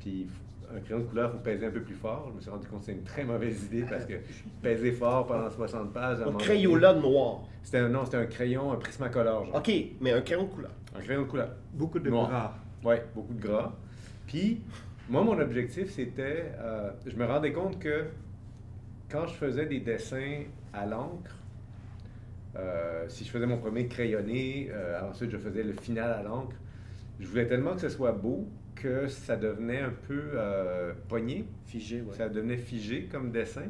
[0.00, 0.26] Puis
[0.74, 2.26] un crayon de couleur, il faut peser un peu plus fort.
[2.30, 4.14] Je me suis rendu compte que c'est une très mauvaise idée parce que
[4.62, 6.18] peser fort pendant 60 pages...
[6.22, 7.42] un crayola noir.
[7.62, 9.54] C'était un, non, c'était un crayon, un prismacolor, genre.
[9.56, 10.70] OK, mais un crayon de couleur.
[10.96, 11.50] Un crayon de couleur.
[11.74, 12.28] Beaucoup de Noir.
[12.28, 12.54] gras.
[12.84, 13.72] Oui, beaucoup de gras.
[14.26, 14.62] Puis,
[15.08, 16.52] moi, mon objectif, c'était.
[16.58, 18.06] euh, je me rendais compte que
[19.10, 21.36] quand je faisais des dessins à l'encre,
[22.56, 26.56] euh, si je faisais mon premier crayonné, euh, ensuite je faisais le final à l'encre,
[27.18, 32.02] je voulais tellement que ce soit beau que ça devenait un peu euh, pogné, Figé,
[32.02, 32.14] ouais.
[32.14, 33.66] ça devenait figé comme dessin.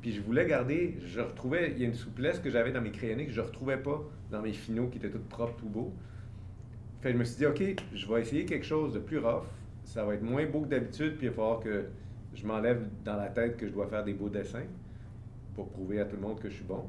[0.00, 2.92] Puis je voulais garder, je retrouvais, il y a une souplesse que j'avais dans mes
[2.92, 5.92] crayonnés que je ne retrouvais pas dans mes finaux qui étaient tout propres, tout beaux.
[7.00, 7.62] Fait que je me suis dit, OK,
[7.94, 9.44] je vais essayer quelque chose de plus rough.
[9.84, 11.86] Ça va être moins beau que d'habitude, puis il va falloir que
[12.34, 14.64] je m'enlève dans la tête que je dois faire des beaux dessins
[15.54, 16.84] pour prouver à tout le monde que je suis bon.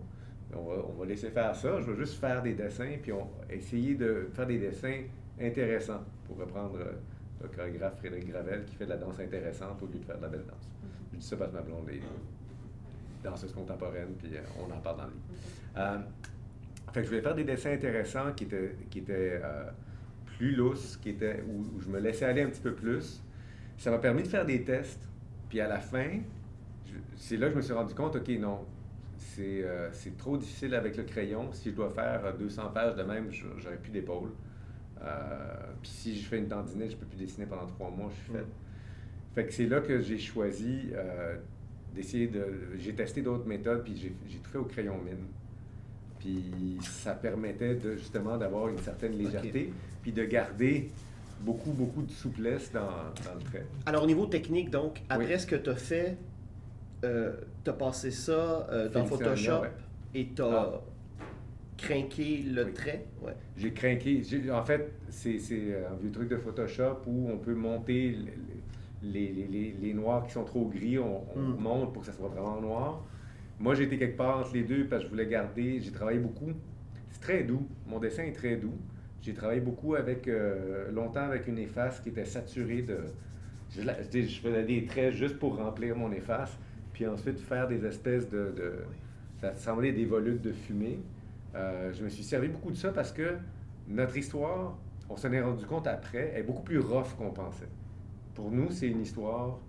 [0.55, 1.81] On va, on va laisser faire ça.
[1.81, 5.03] Je vais juste faire des dessins, puis on essayer de faire des dessins
[5.39, 6.93] intéressant, pour reprendre euh,
[7.41, 10.23] le chorégraphe Frédéric Gravel qui fait de la danse intéressante au lieu de faire de
[10.23, 10.69] la belle danse.
[11.13, 12.01] Je dis ça parce que ma blonde est
[13.23, 15.23] danseuse contemporaine, puis euh, on en parle dans le livre.
[15.77, 15.97] Euh,
[16.93, 19.65] fait que je voulais faire des dessins intéressants qui étaient, qui étaient euh,
[20.37, 23.21] plus lousses, qui étaient, où, où je me laissais aller un petit peu plus.
[23.77, 25.07] Ça m'a permis de faire des tests.
[25.49, 26.19] Puis à la fin,
[27.15, 28.65] c'est là que je me suis rendu compte, OK, non,
[29.17, 31.49] c'est euh, trop difficile avec le crayon.
[31.53, 34.29] Si je dois faire euh, 200 pages de même, j'aurais plus d'épaule.
[35.01, 35.37] Euh,
[35.81, 38.33] puis si je fais une tendinite, je peux plus dessiner pendant trois mois, je suis
[38.33, 38.45] fait.
[39.35, 41.35] Fait que c'est là que j'ai choisi euh,
[41.93, 42.45] d'essayer de.
[42.77, 45.25] J'ai testé d'autres méthodes, puis j'ai tout fait au crayon mine.
[46.19, 50.89] Puis ça permettait de, justement d'avoir une certaine légèreté, puis de garder
[51.41, 52.81] beaucoup, beaucoup de souplesse dans,
[53.23, 53.65] dans le trait.
[53.85, 55.39] Alors, au niveau technique, donc, après Oui.
[55.39, 56.17] ce que tu as fait,
[57.01, 59.71] tu as passé ça euh, dans Photoshop ouais.
[60.15, 60.81] et tu as Ah.
[61.77, 62.73] crinqué le Oui.
[62.73, 63.05] trait?
[63.21, 63.33] Ouais.
[63.55, 64.21] J'ai craqué.
[64.51, 68.17] En fait, c'est c'est un vieux truc de Photoshop où on peut monter
[69.03, 71.57] les, les, les, les noirs qui sont trop gris, on, on Mm.
[71.59, 73.03] monte pour que ça soit vraiment noir.
[73.59, 75.79] Moi, j'ai été quelque part entre les deux parce que je voulais garder.
[75.81, 76.51] J'ai travaillé beaucoup.
[77.09, 77.67] C'est très doux.
[77.87, 78.73] Mon dessin est très doux.
[79.21, 82.97] J'ai travaillé beaucoup avec euh, longtemps avec une efface qui était saturée de.
[83.69, 83.81] Je
[84.41, 86.57] faisais des traits juste pour remplir mon efface,
[86.97, 88.51] puis ensuite faire des espèces de.
[88.57, 88.73] de
[89.39, 90.99] ça semblait des volutes de fumée.
[91.53, 93.35] Euh, je me suis servi beaucoup de ça parce que
[93.87, 94.75] notre histoire,
[95.07, 97.67] on s'en est rendu compte après, est beaucoup plus rough qu'on pensait.
[98.33, 99.59] Pour nous, c'est une histoire,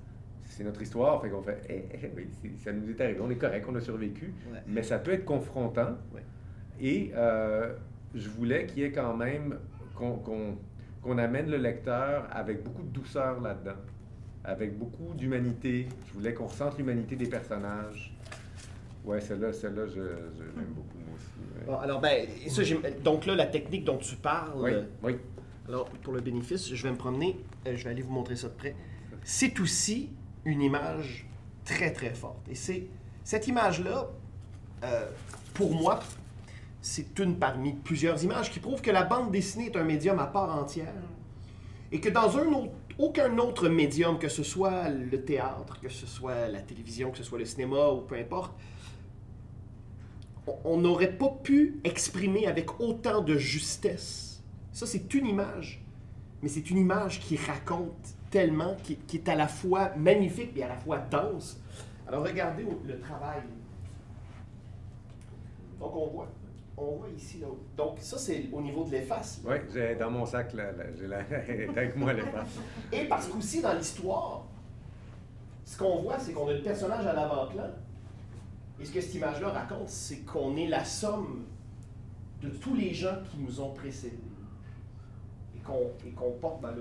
[0.43, 2.29] c'est notre histoire, fait qu'on fait, Eh, eh, oui,
[2.65, 4.61] ça nous est arrivé, on est correct, on a survécu, Ouais.
[4.67, 5.99] mais ça peut être confrontant.
[6.15, 6.23] Ouais.
[6.81, 7.75] Et euh,
[8.15, 9.59] je voulais qu'il y ait quand même,
[9.95, 13.77] qu'on amène le lecteur avec beaucoup de douceur là-dedans,
[14.45, 15.89] avec beaucoup d'humanité.
[16.09, 18.13] Je voulais qu'on ressente l'humanité des personnages.
[19.05, 21.59] Ouais, celle-là, celle-là, je, je l'aime beaucoup, moi aussi.
[21.61, 21.67] ouais.
[21.67, 22.63] Bon, alors, ben, ça,
[23.03, 24.73] donc là, la technique dont tu parles, Oui,
[25.03, 25.17] oui.
[25.67, 28.49] alors pour le bénéfice, je vais me promener, euh, je vais aller vous montrer ça
[28.49, 28.75] de près.
[29.25, 30.11] C'est aussi
[30.45, 31.27] une image
[31.65, 32.47] très, très forte.
[32.51, 32.87] Et c'est
[33.25, 34.09] cette image-là,
[34.85, 35.07] euh,
[35.55, 36.01] pour moi,
[36.83, 40.27] c'est une parmi plusieurs images qui prouvent que la bande dessinée est un médium à
[40.27, 40.93] part entière
[41.93, 46.07] et que dans un autre, aucun autre médium, que ce soit le théâtre, que ce
[46.07, 48.53] soit la télévision, que ce soit le cinéma ou peu importe,
[50.65, 54.43] on- n'aurait pas pu exprimer avec autant de justesse.
[54.73, 55.83] Ça, c'est une image,
[56.43, 60.69] mais c'est une image qui raconte tellement, qui, est à la fois magnifique et à
[60.69, 61.61] la fois dense.
[62.07, 63.43] Alors regardez le travail.
[65.81, 66.29] Donc on voit,
[66.81, 67.47] on voit ici, là.
[67.77, 69.41] donc ça c'est au niveau de l'efface.
[69.45, 71.21] Oui, j'ai dans mon sac, là, là, j'ai la...
[71.49, 72.59] elle est avec moi, l'efface.
[72.93, 74.45] Et parce qu'aussi dans l'histoire,
[75.65, 77.71] ce qu'on voit, c'est qu'on a le personnage à l'avant-plan.
[78.81, 81.45] Et ce que cette image-là raconte, c'est qu'on est la somme
[82.41, 84.17] de tous les gens qui nous ont précédés.
[85.57, 86.77] Et qu'on qu'on porte, ben là,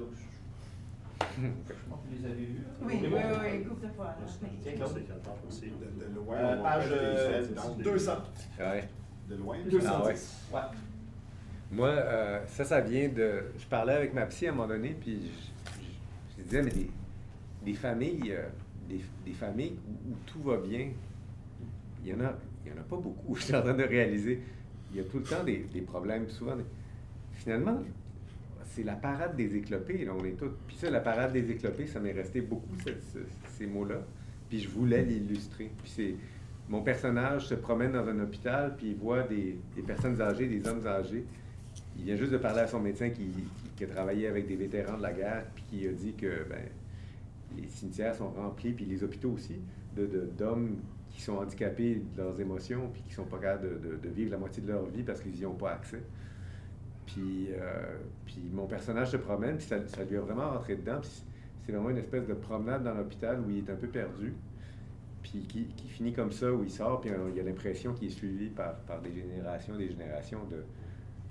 [1.19, 1.47] je,
[1.89, 2.63] pense que vous les avez vus.
[2.81, 4.05] Oui, oui, oui, une couple de fois.
[4.05, 4.15] là.
[4.61, 4.93] Tiens, Claude.
[4.93, 7.75] De, de loin, Euh, page voit des euh, incidents.
[7.79, 8.11] 200.
[8.59, 8.89] Ouais.
[9.29, 9.87] De loin, 210.
[9.87, 10.13] Ah ouais.
[10.53, 10.61] Ouais.
[11.71, 13.43] Moi, euh, ça, ça vient de.
[13.59, 16.71] Je parlais avec ma psy à un moment donné, puis je, je- je disais, mais
[16.71, 16.89] des,
[17.65, 18.47] des familles, euh,
[18.87, 20.87] des, des familles où, où tout va bien,
[22.03, 22.33] il y en a,
[22.65, 23.35] il y en a pas beaucoup.
[23.35, 24.41] Je suis en train de réaliser.
[24.91, 26.55] Il y a tout le temps des, des problèmes, souvent.
[26.55, 26.63] des-
[27.33, 27.81] Finalement,
[28.63, 30.51] c'est la parade des éclopés, là, on est tous.
[30.67, 33.25] Puis ça, la parade des éclopés, ça m'est resté beaucoup, ce- ce-
[33.57, 33.97] ces mots-là.
[34.49, 35.69] Puis je voulais l'illustrer.
[35.83, 36.15] Puis c'est.
[36.69, 40.85] Mon personnage se promène dans un hôpital, puis il voit des, personnes âgées, des hommes
[40.85, 41.25] âgés.
[41.97, 45.03] Il vient juste de parler à son médecin qui, a travaillé avec des vétérans de
[45.03, 46.63] la guerre, puis qui a dit que ben,
[47.55, 49.55] les cimetières sont remplis, puis les hôpitaux aussi,
[49.95, 50.77] de- de- d'hommes
[51.17, 54.61] qui sont handicapés de leurs émotions, puis qui sont pas capables de, vivre la moitié
[54.61, 56.01] de leur vie parce qu'ils n'y ont pas accès.
[57.07, 60.99] Puis, euh, puis mon personnage se promène, puis ça, ça lui a vraiment rentré dedans.
[61.65, 64.33] C'est vraiment une espèce de promenade dans l'hôpital où il est un peu perdu,
[65.23, 68.11] puis qui, qui finit comme ça, où il sort, puis il a l'impression qu'il est
[68.11, 70.63] suivi par, par des générations, des générations de,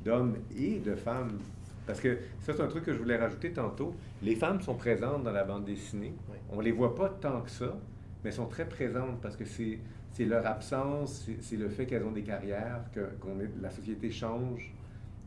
[0.04, 1.38] d'hommes et de femmes.
[1.86, 3.94] Parce que ça, c'est un truc que je voulais rajouter tantôt.
[4.22, 6.14] Les femmes sont présentes dans la bande dessinée.
[6.28, 6.36] Oui.
[6.50, 7.76] On les voit pas tant que ça,
[8.24, 9.78] mais sont très présentes parce que c'est,
[10.12, 14.10] c'est leur absence, c'est, le fait qu'elles ont des carrières, que qu'on est, la société
[14.10, 14.72] change.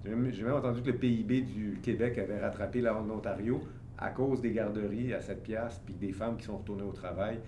[0.04, 3.62] J'ai même, j'ai même entendu que le PIB du Québec avait rattrapé la l'Ontario
[3.98, 7.40] à cause des garderies à 7 piastres, puis des femmes qui sont retournées au travail.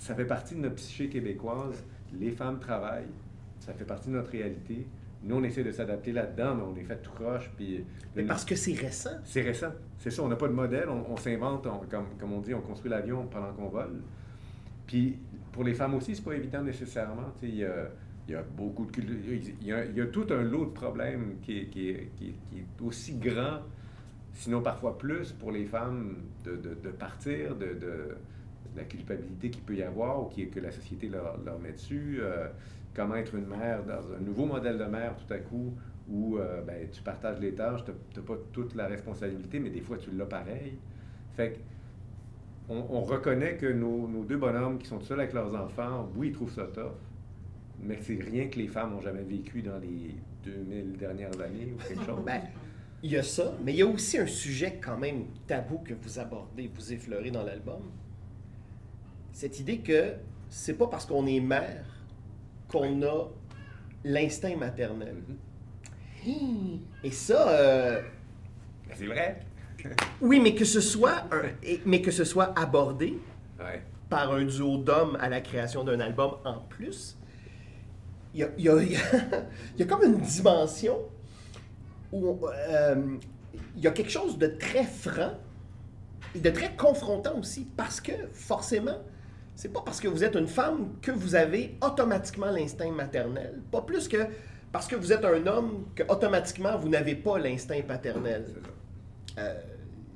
[0.00, 1.84] Ça fait partie de notre psyché québécoise.
[2.18, 3.04] Les femmes travaillent.
[3.58, 4.86] Ça fait partie de notre réalité.
[5.22, 7.50] Nous, on essaie de s'adapter là-dedans, mais on est fait tout croche.
[7.56, 7.84] Puis
[8.16, 9.10] Mais parce que c'est récent.
[9.24, 9.72] c'est récent.
[9.98, 12.62] C'est ça, on n'a pas de modèle, on, on s'invente, comme, comme on dit, on
[12.62, 14.00] construit l'avion pendant qu'on vole.
[14.86, 15.18] Puis
[15.52, 17.34] pour les femmes aussi, c'est pas évident nécessairement.
[17.42, 17.90] Il y a,
[18.26, 18.92] il y a beaucoup de.
[19.60, 22.10] Il y a, il y a tout un lot de problèmes qui est, qui est-
[22.16, 23.58] qui est- qui est aussi grand
[24.32, 27.76] sinon parfois plus pour les femmes de, de- de partir de
[28.76, 32.18] la culpabilité qu'il peut y avoir ou qui, que la société leur, met dessus.
[32.20, 32.48] euh,
[32.94, 35.74] comment être une mère dans un nouveau modèle de mère tout à coup
[36.08, 39.80] où euh, ben, tu partages les tâches, tu n'as pas toute la responsabilité, mais des
[39.80, 40.76] fois tu l'as pareil.
[41.36, 41.60] Fait
[42.68, 46.28] on, on reconnaît que nos, nos deux bonhommes qui sont seuls avec leurs enfants, oui,
[46.28, 46.92] ils trouvent ça tough,
[47.82, 50.14] mais c'est rien que les femmes n'ont jamais vécu dans les
[50.44, 52.24] 2000 dernières années ou quelque chose.
[52.24, 52.42] Ben,
[53.02, 55.94] il y a ça, mais il y a aussi un sujet quand même tabou que
[55.94, 57.82] vous abordez, vous effleurez dans l'album.
[59.32, 60.14] Cette idée que
[60.48, 61.84] c'est pas parce qu'on est mère
[62.68, 63.28] qu'on a
[64.04, 65.16] l'instinct maternel.
[66.26, 66.80] Mhm.
[67.04, 68.00] Et ça, euh,
[68.88, 69.40] Ben, c'est vrai.
[70.20, 73.18] oui, mais que ce soit, un- mais que ce soit abordé
[73.58, 73.82] Ouais.
[74.08, 77.16] par un duo d'hommes à la création d'un album en plus,
[78.34, 78.62] il y
[79.78, 80.98] y a comme une dimension
[82.12, 83.16] où euh,
[83.76, 85.32] il y a quelque chose de très franc
[86.34, 88.98] et de très confrontant aussi, parce que forcément,
[89.60, 93.82] c'est pas parce que vous êtes une femme que vous avez automatiquement l'instinct maternel, pas
[93.82, 94.16] plus que
[94.72, 98.46] parce que vous êtes un homme que automatiquement vous n'avez pas l'instinct paternel.
[99.36, 99.60] Euh,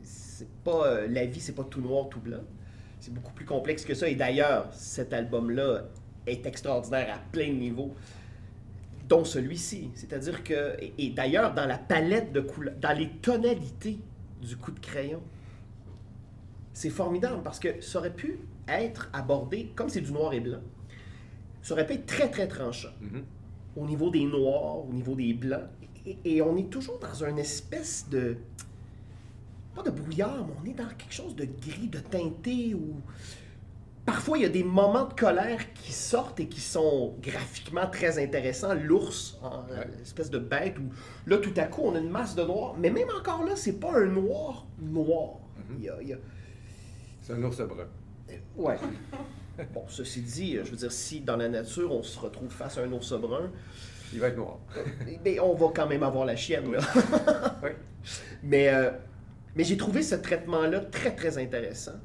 [0.03, 2.41] c'est pas euh, la vie, c'est pas tout noir, tout blanc.
[3.01, 4.09] C'est beaucoup plus complexe que ça.
[4.09, 5.83] Et d'ailleurs, cet album-là
[6.27, 7.95] est extraordinaire à plein de niveaux,
[9.11, 9.91] dont celui-ci.
[9.95, 13.99] C'est-à-dire que, et, et d'ailleurs, dans la palette de couleurs, dans les tonalités
[14.41, 15.23] du coup de crayon,
[16.73, 18.39] c'est formidable parce que ça aurait pu
[18.69, 20.61] être abordé, comme c'est du noir et blanc,
[21.63, 23.25] ça aurait pu être très, très tranchant Mhm.
[23.77, 25.69] au niveau des noirs, au niveau des blancs.
[26.07, 28.37] Et, et on est toujours dans une espèce de.
[29.75, 32.95] Pas de brouillard, mais on est dans quelque chose de gris, de teinté, où.
[34.07, 38.23] Parfois, il y a des moments de colère qui sortent et qui sont graphiquement très
[38.23, 38.75] intéressants.
[38.75, 39.87] L'ours, Ouais.
[40.03, 40.83] espèce de bête, où
[41.27, 42.75] là, tout à coup, on a une masse de noir.
[42.79, 45.39] Mais même encore là, c'est pas un noir noir.
[45.71, 45.77] Mhm.
[45.79, 46.19] Il y a- il y a,
[47.23, 47.87] C'est un ours brun.
[48.57, 48.77] Ouais.
[49.73, 52.83] Bon, ceci dit, je veux dire, si dans la nature, on se retrouve face à
[52.83, 53.53] un ours brun,
[54.13, 54.59] Il va être noir.
[55.25, 56.81] mais on va quand même avoir la chienne, là.
[57.63, 57.71] oui.
[58.43, 58.91] Mais, euh,
[59.55, 62.01] mais j'ai trouvé ce traitement-là très, très intéressant.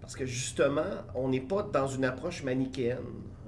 [0.00, 0.84] Parce que justement,
[1.16, 2.98] on n'est pas dans une approche manichéenne.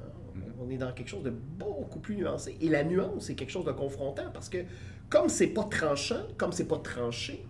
[0.01, 0.11] hein.
[0.35, 0.43] Mhm.
[0.61, 2.57] On est dans quelque chose de beaucoup plus nuancé.
[2.61, 4.59] Et la nuance, c'est quelque chose de confrontant parce que
[5.09, 7.45] comme c'est pas tranchant, comme c'est pas tranché,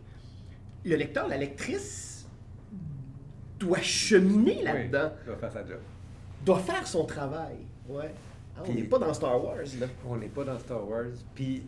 [0.84, 2.13] le lecteur, la lectrice
[3.58, 5.78] doit cheminer là-dedans, Oui, il va faire sa job.
[6.44, 7.56] doit faire son travail.
[7.88, 8.10] Ouais.
[8.56, 9.86] Ah, on n'est pas dans Star Wars, là.
[10.06, 11.06] On n'est pas dans Star Wars.
[11.34, 11.62] Puis,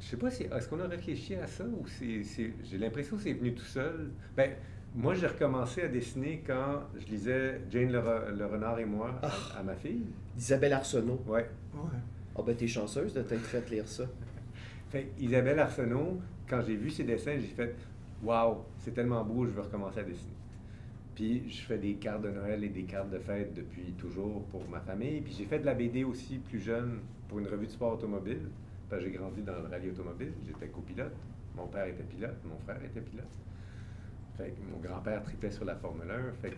[0.00, 0.44] je sais pas si.
[0.44, 2.22] Est-ce qu'on a réfléchi à ça ou c'est.
[2.24, 4.10] c'est- J'ai l'impression que c'est venu tout seul.
[4.36, 4.50] Ben,
[4.94, 9.10] moi, j'ai recommencé à dessiner quand je lisais Jane le, Re- le Renard et moi
[9.22, 10.02] à, à ma fille.
[10.36, 11.22] D'Isabelle Arsenault.
[11.26, 11.48] Ouais.
[11.74, 11.80] Ouais.
[12.36, 14.04] Ah ben t'es chanceuse de t'être fait lire ça.
[14.90, 16.18] Fait Isabelle Arsenault,
[16.48, 17.74] quand j'ai vu ses dessins, j'ai fait
[18.22, 20.32] Waouh, c'est tellement beau, je veux recommencer à dessiner.
[21.14, 24.68] Puis je fais des cartes de Noël et des cartes de fête depuis toujours pour
[24.68, 25.20] ma famille.
[25.20, 26.98] Puis j'ai fait de la BD aussi plus jeune
[27.28, 28.40] pour une revue de sport automobile.
[29.00, 31.16] J'ai grandi dans le rallye automobile, j'étais copilote.
[31.56, 33.26] Mon père était pilote, mon frère était pilote.
[34.36, 36.32] Fait que mon grand-père tripait sur la Formule 1.
[36.42, 36.56] Fait que,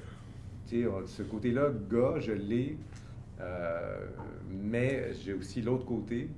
[0.67, 2.77] tu sais, ce côté-là, gars, je l'ai.
[3.41, 4.07] Euh,
[4.51, 6.29] mais j'ai aussi l'autre côté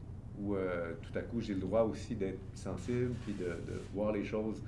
[0.41, 4.25] où euh, tout à coup j'ai le droit aussi d'être sensible puis de voir les
[4.25, 4.63] choses.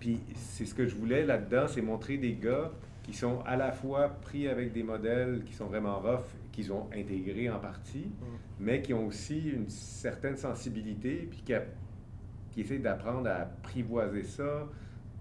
[0.00, 2.72] Puis c'est ce que je voulais là-dedans, c'est montrer des gars
[3.02, 6.88] qui sont à la fois pris avec des modèles qui sont vraiment rough, qu'ils ont
[6.94, 8.06] intégrés en partie,
[8.58, 11.64] mais qui ont aussi une certaine sensibilité, puis qui, a-
[12.50, 14.66] qui essaient d'apprendre à apprivoiser ça,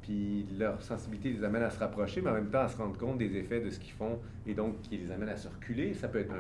[0.02, 2.98] puis leur sensibilité les amène à se rapprocher, mais en même temps à se rendre
[2.98, 5.94] compte des effets de ce qu'ils font, et donc qui les amène à se reculer.
[5.94, 6.34] Ça peut être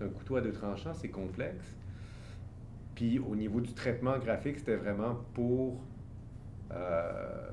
[0.00, 1.74] un couteau à deux tranchants, c'est complexe.
[2.94, 5.80] Puis au niveau du traitement graphique, c'était vraiment pour...
[6.72, 7.50] euh,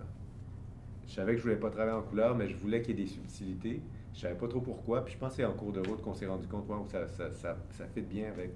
[1.07, 3.05] je savais que je voulais pas travailler en couleur, mais je voulais qu'il y ait
[3.05, 3.81] des subtilités.
[4.13, 5.03] Je savais pas trop pourquoi.
[5.03, 7.57] Puis je c'est en cours de route qu'on s'est rendu compte wow, ça, ça, ça,
[7.71, 8.51] ça fit bien avec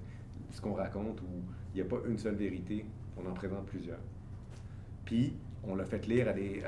[0.50, 1.42] ce qu'on raconte, où
[1.74, 2.84] il n'y a pas une seule vérité,
[3.16, 4.00] on en présente plusieurs.
[5.04, 5.34] Puis
[5.64, 6.62] on l'a fait lire à des...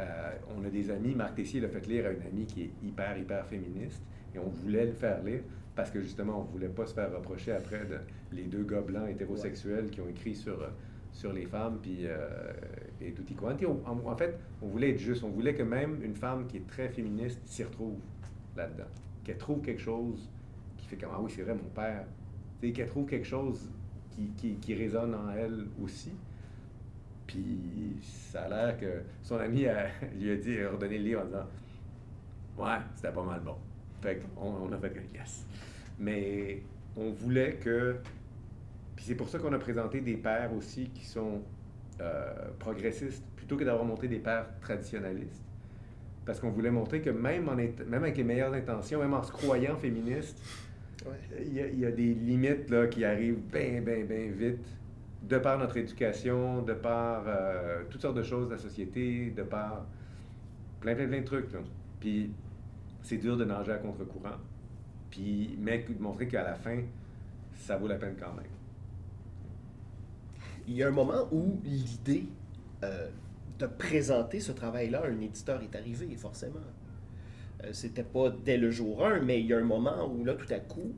[0.56, 3.16] on a des amis, Marc Tessier l'a fait lire à une amie qui est hyper,
[3.16, 4.02] hyper féministe,
[4.34, 5.42] et on voulait le faire lire
[5.74, 7.98] parce que justement, on voulait pas se faire reprocher après de,
[8.32, 10.68] les deux gars blancs hétérosexuels qui ont écrit sur, euh,
[11.12, 12.52] sur les femmes, puis euh,
[13.00, 13.66] et tutti quanti.
[13.66, 16.66] En, en fait, on voulait être juste, on voulait que même une femme qui est
[16.66, 17.98] très féministe s'y retrouve
[18.56, 18.88] là-dedans,
[19.24, 20.28] qu'elle trouve quelque chose
[20.76, 22.04] qui fait comme ah oui c'est vrai mon père,
[22.60, 23.68] qu'elle trouve quelque chose
[24.36, 26.12] qui, qui, résonne en elle aussi.
[27.26, 29.86] Puis ça a l'air que son ami a-
[30.20, 31.46] lui a dit, a redonné le livre en disant
[32.58, 33.56] Ouais, c'était pas mal bon.
[34.02, 35.46] Fait qu'on on a fait yes.
[35.98, 36.62] Mais
[36.96, 37.96] on voulait que.
[39.00, 41.40] Puis c'est pour ça qu'on a présenté des pères aussi qui sont
[42.02, 45.42] euh, progressistes plutôt que d'avoir montré des pères traditionnalistes.
[46.26, 49.22] Parce qu'on voulait montrer que même, en int- même avec les meilleures intentions, même en
[49.22, 50.38] se croyant féministe,
[51.06, 51.12] Ouais.
[51.46, 54.58] il y, a, il y a des limites là, qui arrivent bien, bien, bien vite,
[55.22, 59.42] de par notre éducation, de par euh, toutes sortes de choses de la société, de
[59.42, 59.86] par
[60.82, 61.50] plein, plein, plein de trucs.
[61.54, 61.60] là.
[62.00, 62.30] Puis
[63.00, 64.36] c'est dur de nager à contre-courant,
[65.10, 66.80] puis, mais de montrer qu'à la fin,
[67.54, 68.44] ça vaut la peine quand même.
[70.70, 72.26] Il y a un moment où l'idée
[72.84, 73.08] euh,
[73.58, 76.60] de présenter ce travail-là à un éditeur est arrivée, forcément.
[77.64, 80.34] Euh, C'était pas dès le jour 1, mais il y a un moment où, là,
[80.34, 80.92] tout à coup,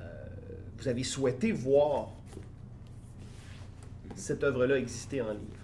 [0.00, 0.04] euh,
[0.76, 2.10] vous avez souhaité voir
[4.16, 5.56] cette œuvre-là exister en livre.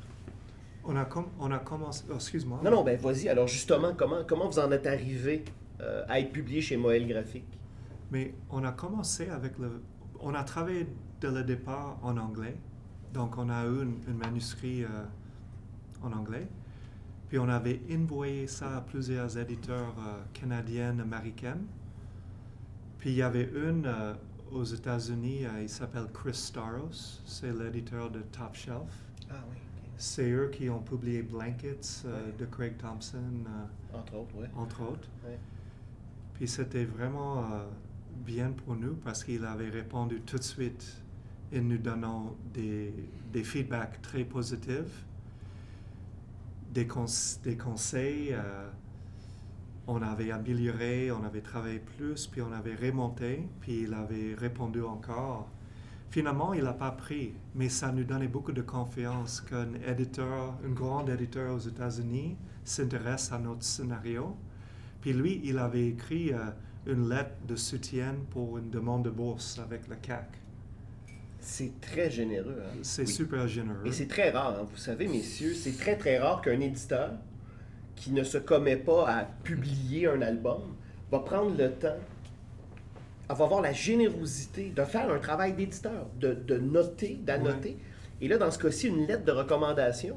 [0.84, 2.04] On a, com- on a commencé.
[2.10, 2.60] oh, Excuse-moi.
[2.64, 3.28] Non, non, ben vas-y.
[3.28, 5.44] Alors, justement, comment, comment vous en êtes arrivé
[5.82, 7.44] euh, à être publié chez Moël Graphique?
[8.10, 9.82] Mais on a commencé avec le.
[10.20, 10.86] On a travaillé
[11.20, 12.56] dès le départ en anglais.
[13.16, 14.88] Donc, on a eu un, manuscrit euh,
[16.02, 16.46] en anglais.
[17.30, 21.56] Puis, on avait envoyé ça à plusieurs éditeurs euh, canadiens, américains.
[22.98, 24.12] Puis, il y avait une euh,
[24.52, 27.22] aux États-Unis, il s'appelle Chris Staros.
[27.24, 28.92] C'est l'éditeur de Top Shelf.
[29.30, 29.56] Ah oui,
[29.96, 32.04] C'est eux qui ont publié Blankets
[32.38, 33.18] de Craig Thompson.
[33.94, 34.46] entre autres, oui.
[34.54, 35.08] entre autres.
[35.24, 35.38] Ouais.
[36.34, 37.44] Puis c'était vraiment
[38.24, 41.02] bien pour nous parce qu'il avait répondu tout de suite
[41.54, 42.92] en nous donnant des,
[43.32, 45.04] des feedbacks très positifs,
[46.72, 48.32] des, cons- des conseils.
[48.32, 48.68] euh,
[49.88, 54.82] on avait amélioré, on avait travaillé plus, puis on avait remonté, puis il avait répondu
[54.82, 55.48] encore.
[56.10, 60.70] Finalement, il n'a pas pris, mais ça nous donnait beaucoup de confiance qu'un éditeur, un
[60.70, 64.34] grand éditeur aux États-Unis s'intéresse à notre scénario.
[65.00, 66.50] Puis lui, il avait écrit euh,
[66.86, 70.26] une lettre de soutien pour une demande de bourse avec le CAC.
[71.48, 72.60] C'est très généreux.
[72.60, 72.76] hein.
[72.82, 73.08] C'est Oui.
[73.12, 73.86] super généreux.
[73.86, 74.66] Et c'est très rare, hein.
[74.68, 77.12] vous savez, messieurs, c'est très très rare qu'un éditeur
[77.94, 80.60] qui ne se commet pas à publier un album
[81.10, 81.96] va prendre le temps,
[83.28, 87.76] va avoir la générosité de faire un travail d'éditeur, de, de noter, d'annoter.
[88.20, 90.16] Et là, dans ce cas-ci, une lettre de recommandation.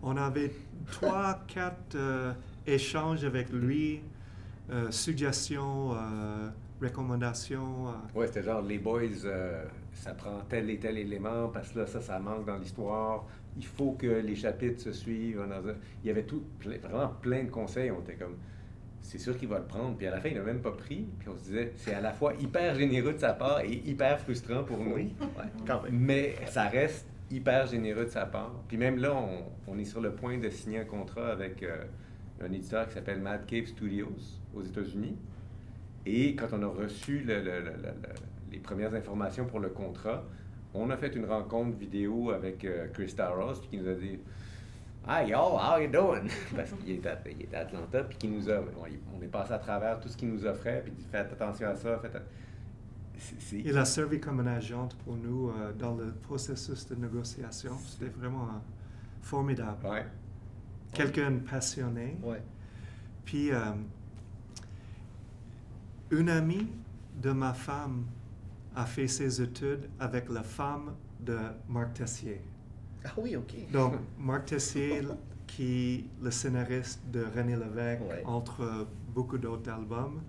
[0.00, 0.52] On avait
[0.92, 2.32] trois, quatre euh,
[2.68, 4.00] échanges avec lui,
[4.70, 6.48] euh, suggestions, euh,
[6.80, 7.88] recommandations.
[7.88, 8.18] euh.
[8.20, 11.86] Ouais, c'était genre les boys, euh, ça prend tel et tel élément parce que là,
[11.86, 13.26] ça, ça manque dans l'histoire.
[13.56, 15.44] Il faut que les chapitres se suivent.
[16.02, 17.90] Il y avait tout, vraiment plein de conseils.
[17.90, 18.36] On était comme,
[19.02, 19.96] c'est sûr qu'il va le prendre.
[19.96, 21.06] Puis à la fin, il n'a même pas pris.
[21.18, 24.18] Puis on se disait, c'est à la fois hyper généreux de sa part et hyper
[24.20, 24.94] frustrant pour nous.
[24.94, 25.92] Oui, ouais, quand même.
[25.98, 28.54] Mais ça reste hyper généreux de sa part.
[28.68, 31.84] Puis même là, on, on est sur le point de signer un contrat avec euh,
[32.42, 34.12] un éditeur qui s'appelle Mad Cave Studios
[34.54, 35.16] aux États-Unis.
[36.06, 37.72] Et quand on a reçu le- le- le- le-
[38.02, 40.24] le- les premières informations pour le contrat,
[40.74, 44.18] on a fait une rencontre vidéo avec euh, Chris Taros, puis qui nous a dit
[45.08, 46.28] Hi y'all, how you doing?
[46.56, 48.58] Parce qu'il est, à- Atlanta, puis qui nous a.
[48.60, 51.32] On, on est passé à travers tout ce qu'il nous offrait, puis il dit Faites
[51.32, 52.16] attention à ça, faites.
[53.52, 57.72] Il a servi comme un agent pour nous euh, dans le processus de négociation.
[57.86, 58.58] C'était vraiment euh,
[59.20, 59.86] formidable.
[59.86, 60.04] Ouais.
[60.92, 62.16] Quelqu'un passionné.
[62.22, 62.42] Ouais.
[63.24, 63.60] Puis, euh,
[66.10, 66.66] une amie
[67.22, 68.04] de ma femme
[68.74, 72.40] a fait ses études avec la femme de Marc Tessier.
[73.04, 73.54] Ah oui, OK.
[73.72, 75.02] Donc, Marc Tessier,
[75.46, 78.22] qui le scénariste de René Lévesque, Ouais.
[78.24, 80.22] entre beaucoup d'autres albums,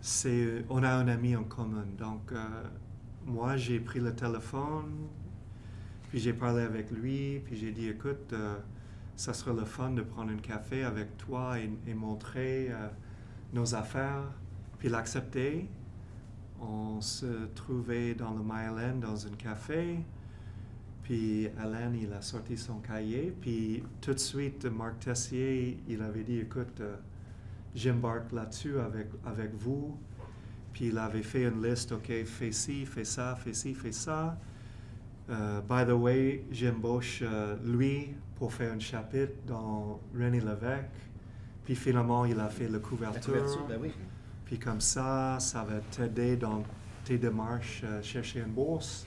[0.00, 1.84] c'est, on a un ami en commun.
[1.98, 2.44] Donc, euh,
[3.26, 5.06] moi, j'ai pris le téléphone,
[6.08, 8.56] puis j'ai parlé avec lui, puis j'ai dit, écoute, euh,
[9.16, 12.88] ça serait le fun de prendre un café avec toi et, et montrer euh,
[13.52, 14.24] nos affaires.
[14.78, 15.68] Puis il a accepté.
[16.96, 19.98] On se trouvait dans le Mile End dans un café.
[21.02, 23.34] Puis Alain, il a sorti son cahier.
[23.38, 26.96] Puis tout de suite, Marc Tessier, il avait dit, écoute, euh,
[27.74, 29.98] j'embarque là-dessus avec, avec vous.
[30.72, 34.38] Puis il avait fait une liste, OK, fais ci, fais ça, fais ci, fais ça.
[35.28, 41.10] Euh, by the way, j'embauche euh, lui pour faire un chapitre dans René Lévesque.
[41.62, 43.34] Puis finalement, il a fait la La couverture.
[43.34, 43.92] couverture, ben oui.
[44.46, 46.62] Puis comme ça, ça va t'aider dans
[47.06, 49.06] tes démarches à chercher une bourse.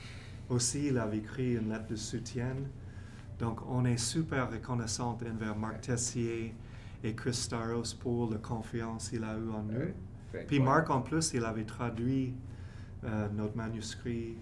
[0.49, 2.55] Aussi, il avait écrit une lettre de soutien.
[3.37, 6.55] Donc, on est super reconnaissant envers Marc Tessier
[7.03, 9.93] et Chris Staros pour la confiance qu'il a eue en nous.
[10.47, 10.59] Puis.
[10.59, 12.33] Marc, en plus, il avait traduit
[13.03, 14.35] euh, notre manuscrit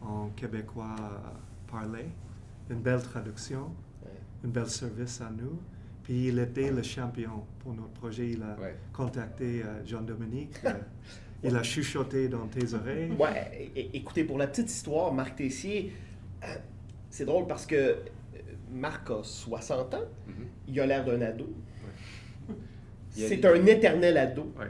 [0.00, 2.06] en québécois euh, parlé.
[2.70, 4.10] Une belle traduction, Ouais.
[4.44, 5.58] un bel service à nous.
[6.04, 8.30] Puis il était le champion pour notre projet.
[8.30, 8.56] Il a
[8.92, 10.54] contacté euh, Jean-Dominique.
[11.42, 13.10] il a chuchoté dans tes oreilles.
[13.18, 15.92] Ouais, écoutez, pour la petite histoire, Marc Tessier,
[16.44, 16.46] euh,
[17.10, 17.92] c'est drôle parce que euh,
[18.72, 20.34] Marc a 60 ans, Mhm.
[20.68, 21.46] il a l'air d'un ado.
[23.10, 24.52] C'est un éternel ado.
[24.58, 24.66] Ouais.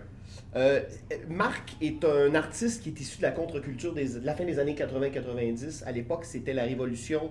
[0.56, 0.80] Euh,
[1.28, 4.74] Marc est un artiste qui est issu de la contre-culture de la fin des années
[4.74, 5.84] 80-90.
[5.86, 7.30] À l'époque, c'était la révolution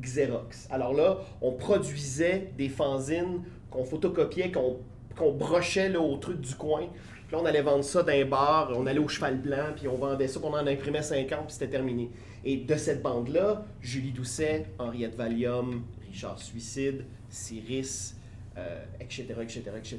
[0.00, 0.68] Xerox.
[0.70, 4.78] Alors là, on produisait des fanzines qu'on photocopiait, qu'on
[5.16, 6.82] qu'on brochait là, au truc du coin.
[7.30, 9.94] Puis là, on allait vendre ça d'un bar, on allait au cheval blanc, puis on
[9.94, 12.10] vendait ça, puis on en imprimait 50, puis c'était terminé.
[12.44, 18.16] Et de cette bande-là, Julie Doucet, Henriette Valium, Richard Suicide, Cyrus,
[18.58, 19.98] euh, etc., etc., etc.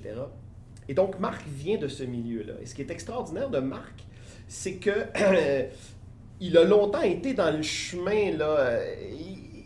[0.90, 2.56] Et donc, Marc vient de ce milieu-là.
[2.62, 4.04] Et ce qui est extraordinaire de Marc,
[4.50, 5.06] c'est que
[6.42, 8.58] il a longtemps été dans le chemin, là.
[8.60, 8.94] euh,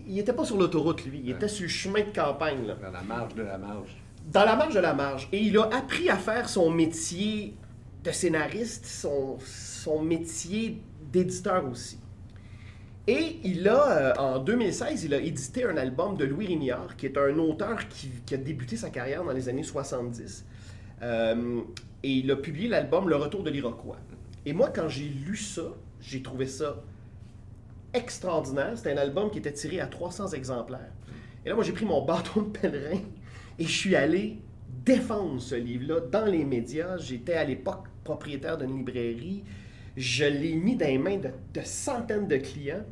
[0.08, 1.20] il n'était pas sur l'autoroute, lui.
[1.24, 2.76] Il était sur le chemin de campagne, là.
[2.76, 4.05] Dans la marge de la marge.
[4.32, 5.28] Dans la marge de la marge.
[5.32, 7.56] Et il a appris à faire son métier
[8.04, 12.00] de scénariste, son, métier d'éditeur aussi.
[13.08, 17.06] Et il a, euh, en 2016, il a édité un album de Louis Rémillard, qui
[17.06, 20.46] est un auteur qui, qui a débuté sa carrière dans les années 70.
[21.04, 21.62] Euh,
[22.02, 23.98] et il a publié l'album Le Retour de l'Iroquois.
[24.46, 26.84] Et moi, quand j'ai lu ça, j'ai trouvé ça
[27.94, 28.74] extraordinaire.
[28.76, 30.92] C'était un album qui était tiré à 300 exemplaires.
[31.46, 33.00] Et là, moi, j'ai pris mon bâton de pèlerin
[33.60, 34.40] et je suis allé
[34.86, 36.98] défendre ce livre-là dans les médias.
[36.98, 39.44] J'étais à l'époque propriétaire d'une librairie.
[39.96, 42.86] Je l'ai mis dans les mains de, de centaines de clients.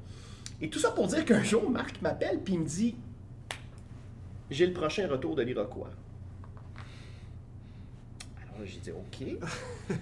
[0.61, 2.95] Et tout ça pour dire qu'un jour, Marc m'appelle puis il me dit
[4.49, 5.91] J'ai le prochain retour de l'Iroquois.
[8.41, 9.27] Alors j'ai dit OK.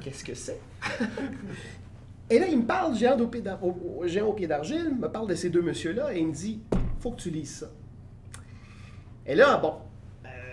[0.00, 0.60] Qu'est-ce que c'est?
[2.28, 6.14] Et là, il me parle, géant au pied d'argile, me parle de ces deux messieurs-là
[6.14, 6.60] et il me dit
[7.00, 7.70] Faut que tu lises ça.
[9.26, 9.74] Et là, bon,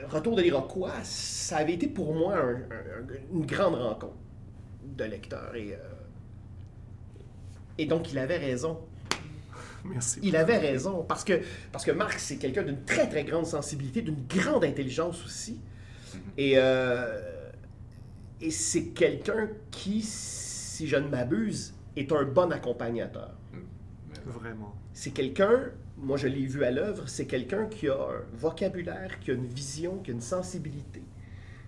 [0.10, 4.16] Retour de l'Iroquois, ça avait été pour moi un- un- un- une grande rencontre
[4.84, 5.55] de lecteurs.
[5.55, 5.78] Et, euh,
[7.78, 8.80] et donc, il avait raison.
[9.86, 10.20] Merci.
[10.24, 11.03] Il avait raison.
[11.07, 11.41] Parce que,
[11.72, 15.62] parce que Marc, c'est quelqu'un d'une très, très grande sensibilité, d'une grande intelligence aussi.
[16.38, 17.22] Et, euh,
[18.41, 23.32] et c'est quelqu'un qui, si je ne m'abuse, est un bon accompagnateur.
[24.26, 24.76] Vraiment.
[24.93, 25.70] C'est quelqu'un,
[26.02, 29.47] moi je l'ai vu à l'œuvre, c'est quelqu'un qui a un vocabulaire, qui a une
[29.47, 31.04] vision, qui a une sensibilité.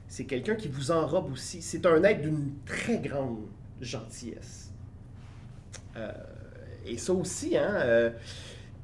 [0.07, 1.61] C'est quelqu'un qui vous enrobe aussi.
[1.61, 3.45] C'est un être d'une très grande
[3.79, 4.71] gentillesse.
[5.95, 6.11] Euh,
[6.85, 8.09] et ça aussi, hein, euh,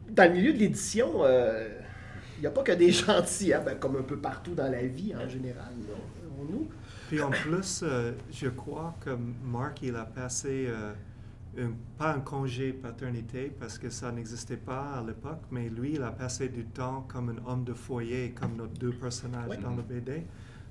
[0.10, 1.68] dans le milieu de l'édition, euh,
[2.38, 4.84] il n'y a pas que des gentils, hein, ben, comme un peu partout dans la
[4.84, 5.74] vie en général.
[5.88, 5.96] là,
[6.50, 6.70] nous.
[7.10, 7.84] Puis en plus,
[8.32, 9.10] je crois que
[9.44, 10.68] Marc, il a passé,
[11.58, 16.04] un- pas un congé paternité, parce que ça n'existait pas à l'époque, mais lui, il
[16.04, 19.82] a passé du temps comme un homme de foyer, comme nos deux personnages dans le
[19.82, 20.26] BD.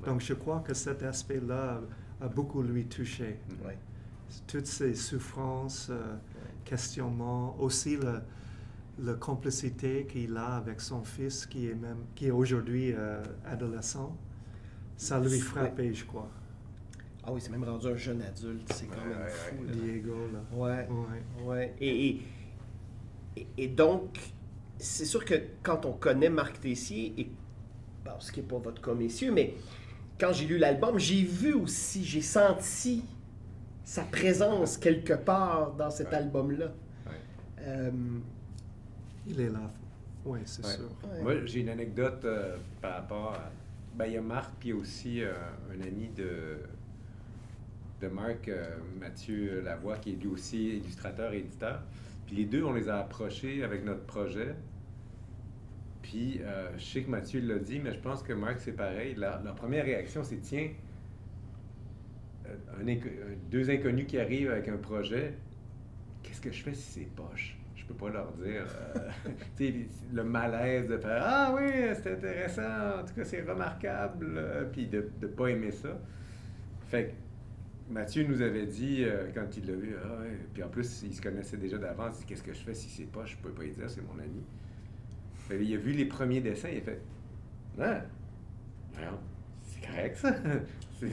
[0.05, 1.81] Donc je crois que cet aspect-là
[2.21, 3.39] a beaucoup lui touché.
[4.47, 6.17] Toutes ces souffrances, euh,
[6.65, 8.21] questionnements, aussi le,
[8.99, 14.17] la complicité qu'il a avec son fils qui est même qui est aujourd'hui euh, adolescent,
[14.97, 16.31] ça lui frappait, je crois.
[17.27, 19.65] Ah oui, c'est même rendu un jeune adulte, c'est quand Ouais, même ouais, fou.
[19.65, 19.73] là.
[19.73, 20.57] Diego, là.
[20.57, 20.89] Ouais.
[20.89, 21.45] Ouais.
[21.45, 21.75] Ouais.
[21.81, 22.23] Et, et,
[23.37, 24.19] et- et donc,
[24.79, 27.29] c'est sûr que quand on connaît Marc Tessier, et
[28.05, 29.55] bon, ce qui n'est pas votre cas, messieurs, mais
[30.21, 33.03] quand j'ai lu l'album, j'ai vu aussi, j'ai senti
[33.85, 36.15] sa présence quelque part dans cet Ouais.
[36.17, 36.67] album-là.
[37.07, 37.13] Ouais.
[37.61, 37.91] Euh,
[39.27, 39.71] Il est là.
[40.25, 40.73] Oui, c'est Ouais.
[40.75, 40.89] sûr.
[41.13, 41.23] ouais.
[41.23, 43.51] Moi, j'ai une anecdote euh, par rapport à.
[43.97, 45.33] Ben, il y a Marc, puis aussi euh,
[45.71, 46.59] un ami de,
[48.01, 51.83] de Marc, euh, Mathieu Lavoie, qui est lui aussi illustrateur et éditeur.
[52.27, 54.55] Puis les deux, on les a approchés avec notre projet.
[56.03, 59.15] Puis euh, je sais que Mathieu l'a dit, mais je pense que Marc, c'est pareil.
[59.17, 60.69] La, première réaction, c'est tiens,
[62.47, 62.95] euh,
[63.51, 65.35] deux inconnus qui arrivent avec un projet,
[66.23, 67.57] qu'est-ce que je fais si c'est poche?
[67.75, 68.67] Je peux pas leur dire.
[69.61, 69.71] euh,
[70.13, 71.71] le malaise de faire Ah oui,
[72.03, 75.99] c'est intéressant, en tout cas, c'est remarquable, puis de ne pas aimer ça.
[76.89, 77.26] Fait que
[77.89, 81.15] Mathieu nous avait dit, euh, quand il l'a vu, ah ouais, puis en plus, il
[81.15, 83.37] se connaissait déjà d'avance, qu'est-ce que je fais si c'est poche?
[83.39, 84.43] Je peux pas y dire, c'est mon ami.
[85.49, 87.01] Fait que il a vu les premiers dessins, il a fait
[87.81, 88.03] Ah,
[88.93, 89.19] voyons,
[89.63, 90.35] c'est correct ça.
[90.99, 91.11] C'est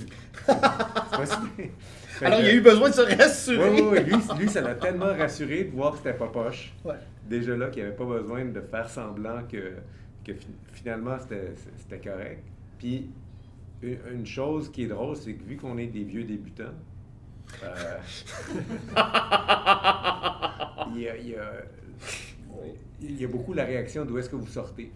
[0.48, 1.26] pas.
[1.26, 3.70] Fait Alors, il a eu besoin de se rassurer.
[3.70, 4.00] oui, oui.
[4.06, 6.74] Lui, lui, ça l'a tellement rassuré de voir que c'était pas poche.
[6.86, 6.96] Ouais.
[7.30, 9.74] Déjà là, qu'il n'y avait pas besoin de faire semblant que,
[10.24, 12.44] que fi- finalement c'était c'était correct.
[12.80, 13.10] Puis,
[13.84, 16.74] une, une chose qui est drôle, c'est que vu qu'on est des vieux débutants,
[17.64, 17.98] euh,
[20.96, 21.64] il, y a, il y a-
[23.02, 24.92] il y a beaucoup la réaction d'où est-ce que vous sortez.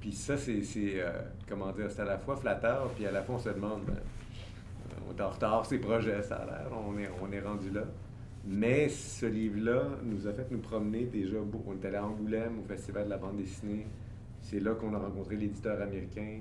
[0.00, 1.10] Puis ça, c'est, euh,
[1.48, 3.94] comment dire, c'est à la fois flatteur, puis à la fois on se demande, ben,
[3.94, 7.70] euh, on est en retard, ces projets, ça a l'air, on est, on est rendu
[7.70, 7.82] là.
[8.44, 11.72] Mais ce livre-là nous a fait nous promener déjà beaucoup.
[11.72, 13.86] On est allé à Angoulême, au Festival de la bande dessinée.
[14.40, 16.38] c'est là qu'on a rencontré l'éditeur américain.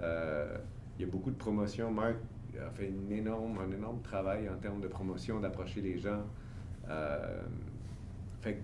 [0.00, 0.56] Euh,
[0.98, 1.90] il y a beaucoup de promotions.
[1.90, 2.16] Marc
[2.60, 6.22] a fait une énorme, un énorme travail en termes de promotion, d'approcher les gens.
[6.88, 7.42] Euh,
[8.40, 8.60] fait que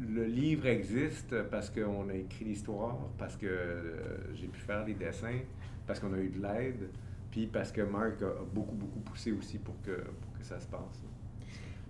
[0.00, 4.94] le livre existe parce qu'on a écrit l'histoire, parce que euh, j'ai pu faire les
[4.94, 5.40] dessins,
[5.86, 6.88] parce qu'on a eu de l'aide,
[7.30, 10.60] puis parce que Marc a, a beaucoup, beaucoup poussé aussi pour que, pour que ça
[10.60, 11.02] se passe.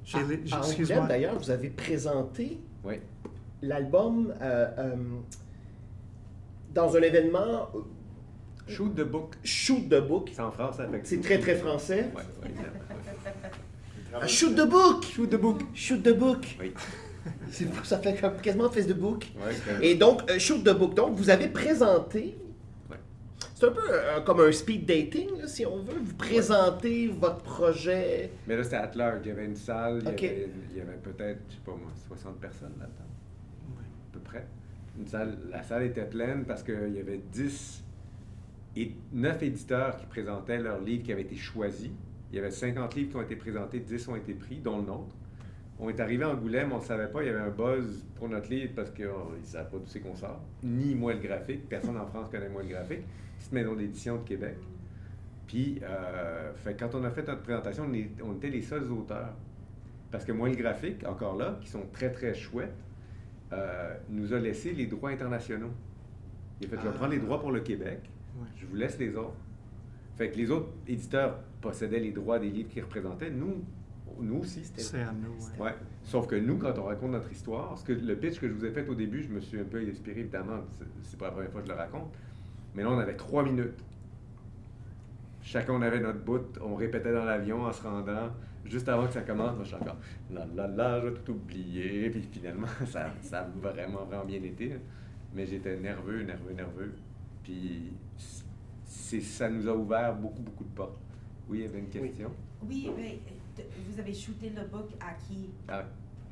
[0.05, 0.19] J'ai-
[0.55, 1.07] En excuse-moi.
[1.07, 2.95] D'ailleurs, vous avez présenté Oui.
[3.61, 4.97] l'album euh, euh,
[6.73, 7.69] dans un événement
[8.69, 9.35] Shoot the book.
[9.43, 10.31] Shoot the Book.
[10.33, 12.11] C'est en France, avec C'est très, très français.
[12.15, 12.55] Ouais, ouais,
[14.15, 15.05] Ah, shoot the Book!
[15.05, 15.61] Shoot the book.
[15.75, 16.47] Shoot the Book!
[16.61, 16.73] Oui.
[17.85, 19.27] Ça fait comme quasiment Fist the Book.
[19.37, 20.95] Ouais, Et donc, euh, Shoot the Book.
[20.95, 22.39] Donc, vous avez présenté.
[22.91, 22.97] Ouais.
[23.55, 25.99] C'est un peu euh, comme un speed dating, là, si on veut.
[26.03, 28.31] Vous présentez votre projet.
[28.47, 29.21] Mais là, c'était à large.
[29.25, 32.75] Il y avait une salle, il y avait, peut-être, je sais pas moi, 60 personnes
[32.79, 33.05] là-dedans,
[33.79, 34.47] à peu près.
[34.99, 37.85] Une salle, la salle était pleine parce qu'il y avait 10
[38.81, 41.91] et 9 éditeurs qui présentaient leurs livres qui avaient été choisis.
[42.31, 44.85] Il y avait 50 livres qui ont été présentés, 10 ont été pris, dont le
[44.85, 45.15] nôtre.
[45.81, 48.29] On est arrivé à Angoulême, on ne savait pas, il y avait un buzz pour
[48.29, 51.69] notre livre parce qu'ils ne savaient pas d'où c'est qu'on sort, ni moi le graphique.
[51.69, 53.03] Personne en France connaît moi le graphique.
[53.39, 54.57] Petite maison d'édition de Québec.
[55.47, 58.91] Puis, euh, fait, quand on a fait notre présentation, on, est- on était les seuls
[58.91, 59.35] auteurs.
[60.11, 62.75] Parce que moi, le graphique, encore là, qui sont très, très chouettes,
[63.53, 65.71] euh, nous a laissé les droits internationaux.
[66.61, 66.97] Il a fait, je vais Ah.
[66.97, 68.01] prendre les droits pour le Québec,
[68.41, 68.47] Ouais.
[68.57, 69.37] je vous laisse les autres.
[70.17, 73.31] Fait que les autres éditeurs possédaient les droits des livres qu'ils représentaient.
[73.31, 73.63] Nous,
[74.21, 74.81] nous aussi, c'était...
[74.83, 75.33] C'est à nous.
[75.61, 75.67] ouais.
[75.67, 75.75] Ouais.
[76.03, 78.65] Sauf que nous, quand on raconte notre histoire, ce que, le pitch que je vous
[78.65, 80.61] ai fait au début, je me suis un peu inspiré, évidemment,
[81.03, 82.11] c'est- pas la première fois que je le raconte,
[82.75, 83.85] mais là, on avait trois minutes.
[85.43, 88.31] Chacun, on avait notre bout, on répétait dans l'avion en se rendant.
[88.65, 89.97] Juste avant que ça commence, moi, je suis encore
[90.31, 92.11] là, là, là, j'ai tout oublié.
[92.11, 94.75] Puis finalement, ça, ça a vraiment, vraiment bien été.
[95.35, 96.93] Mais j'étais nerveux, nerveux, nerveux.
[97.45, 97.93] Puis
[98.89, 100.99] ça nous a ouvert beaucoup, beaucoup de portes.
[101.49, 102.31] Oui, il y avait une question.
[102.67, 103.19] Oui, mais
[103.59, 105.51] euh, vous avez shooté le book à qui?
[105.69, 105.85] Ah,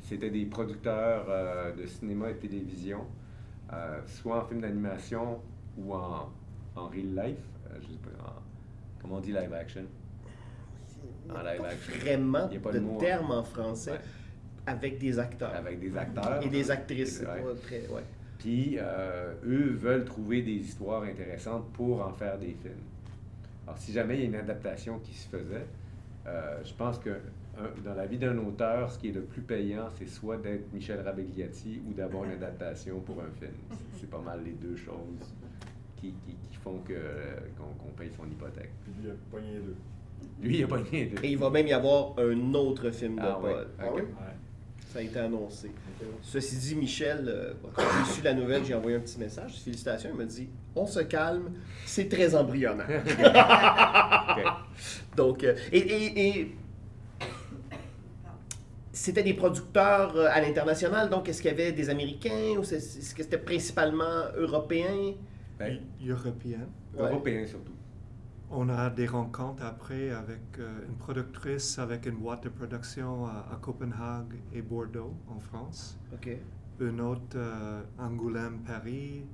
[0.03, 3.05] C'était des producteurs euh, de cinéma et de télévision,
[3.73, 5.41] euh, soit en film d'animation
[5.79, 6.31] ou en,
[6.75, 7.39] en real life.
[7.71, 8.43] euh, je sais pas, en-
[9.01, 9.83] comment on dit live action?
[11.27, 11.95] N'y En live action.
[12.01, 12.99] vraiment Il y a pas de de mot, hein.
[13.01, 14.01] terme en français Ouais.
[14.67, 15.55] avec des acteurs.
[15.55, 16.43] Avec des acteurs.
[16.43, 17.19] Et des actrices.
[17.19, 17.43] c'est Ouais.
[17.43, 17.87] pas très.
[17.89, 18.03] Ouais.
[18.39, 22.74] Puis, euh, eux veulent trouver des histoires intéressantes pour en faire des films.
[23.66, 25.66] Alors, si jamais il y a une adaptation qui se faisait,
[26.26, 27.11] euh, je pense que
[27.59, 30.70] un- dans la vie d'un auteur, ce qui est le plus payant, c'est soit d'être
[30.74, 33.53] Michel Rabegliati ou d'avoir une adaptation pour un film.
[33.70, 35.34] C'est- C'est pas mal les deux choses
[35.97, 38.70] qui, qui- qui font que, euh, qu'on qu'on paye son hypothèque.
[38.84, 39.76] Puis lui, il a pogné les deux.
[40.43, 41.24] Lui, il a pas rien de...
[41.24, 43.39] Et il va même y avoir un autre film de Ah.
[43.41, 43.66] Paul.
[43.78, 43.97] Ah Ok.
[43.97, 44.03] oui?
[44.97, 45.70] Ça a été annoncé.
[46.22, 49.53] Ceci dit, Michel, euh, quand j'ai su la nouvelle, j'ai envoyé un petit message.
[49.62, 50.09] Félicitations.
[50.11, 51.51] Il m'a dit On se calme,
[51.84, 53.03] c'est très embryonnaire.
[54.38, 54.42] Ok.
[55.18, 56.57] Donc, euh, et, et- et
[58.90, 61.11] c'était des producteurs euh, à l'international.
[61.11, 65.12] Donc, est-ce qu'il y avait des Américains ou est-ce que c'était principalement européen?
[65.59, 65.78] Ben,
[66.09, 66.68] Européenne.
[66.99, 67.11] Ouais.
[67.11, 67.72] Européen surtout.
[68.51, 73.47] On a des rencontres après avec euh, une productrice, avec une boîte de production à,
[73.53, 75.99] à Copenhague et Bordeaux, en France.
[76.80, 79.24] Une autre euh, Angoulême, Paris.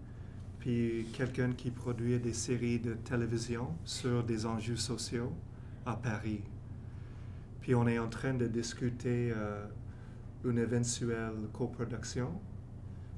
[0.59, 5.33] Puis quelqu'un qui produit des séries de télévision sur des enjeux sociaux
[5.85, 6.43] à Paris.
[7.61, 9.67] Puis on est en train de discuter euh,
[10.45, 12.31] une éventuelle coproduction.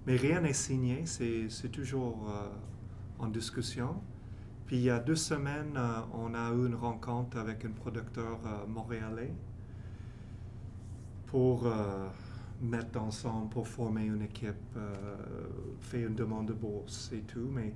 [0.07, 2.49] Mais rien n'est signé, c'est c'est toujours euh,
[3.18, 4.01] en discussion.
[4.67, 8.39] Puis il y a deux semaines, euh, on a eu une rencontre avec un producteur
[8.47, 9.33] euh, montréalais
[11.27, 12.09] pour euh,
[12.62, 14.79] mettre ensemble, pour former une équipe,
[15.81, 17.51] faire une demande de bourse et tout.
[17.53, 17.75] Mais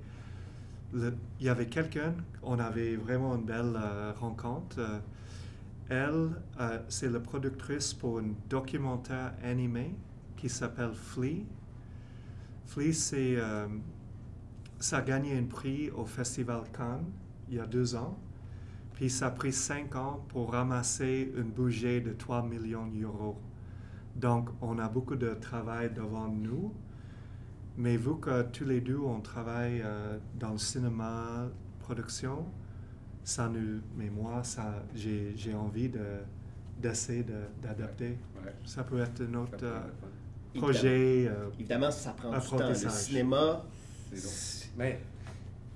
[0.93, 3.77] il y avait quelqu'un, on avait vraiment une belle
[4.19, 4.79] rencontre.
[5.89, 6.29] Elle,
[6.87, 9.93] c'est la productrice pour un documentaire animé
[10.37, 11.45] qui s'appelle Flea.
[12.65, 13.37] Flea, c'est,
[14.79, 17.05] ça a gagné un prix au Festival Cannes
[17.49, 18.17] il y a deux ans.
[18.93, 23.37] Puis ça a pris cinq ans pour ramasser un budget de 3 millions d'euros.
[24.15, 26.73] Donc, on a beaucoup de travail devant nous.
[27.77, 31.49] Mais vu que tous les deux, on travaille euh, dans le cinéma,
[31.79, 32.45] production,
[33.23, 36.05] ça nous, mais moi, ça, j'ai, j'ai envie de,
[36.77, 38.17] d'essayer de, d'adapter.
[38.35, 38.53] Ouais.
[38.65, 39.79] Ça peut être un Ça autre peut euh,
[40.53, 41.27] projet.
[41.29, 42.75] euh, Évidemment, ça prend du temps.
[42.83, 43.63] Le cinéma,
[44.11, 44.29] C'est long.
[44.77, 44.99] Mais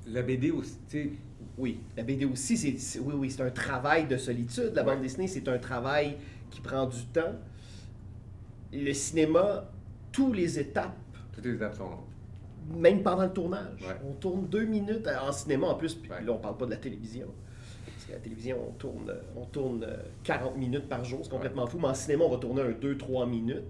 [0.08, 1.10] la BD aussi, tu sais,
[1.58, 1.80] oui.
[1.98, 4.72] La BD aussi, c'est oui, oui, c'est un travail de solitude.
[4.76, 6.18] La bande dessinée, c'est un travail
[6.50, 7.36] qui prend du temps.
[8.72, 9.70] Le cinéma,
[10.12, 10.96] tous les étapes
[11.32, 12.80] toutes les étapes sont longues.
[12.80, 13.82] même pendant le tournage.
[13.82, 13.96] Ouais.
[14.08, 16.22] On tourne deux minutes en cinéma en plus, puis Ouais.
[16.24, 17.28] là on parle pas de la télévision.
[17.86, 21.30] Parce que la télévision, on tourne, euh, on tourne euh, 40 minutes par jour, c'est
[21.32, 21.78] complètement fou.
[21.80, 23.64] Mais en cinéma, on va tourner un 2-3 minutes.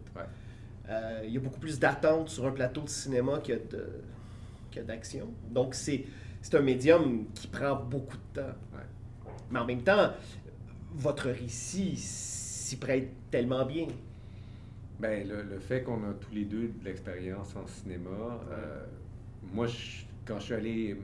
[0.90, 3.88] Euh, Il y a beaucoup plus d'attente sur un plateau de cinéma que de
[4.74, 5.28] que d'action.
[5.52, 6.06] Donc c'est
[6.42, 8.56] c'est un médium qui prend beaucoup de temps.
[8.74, 9.32] Ouais.
[9.52, 10.12] Mais en même temps,
[10.94, 13.88] votre récit s'y prête tellement bien.
[15.00, 18.10] Ben, le, le fait qu'on a tous les deux de l'expérience en cinéma,
[18.52, 18.86] euh,
[19.54, 20.98] moi, je- quand je suis allé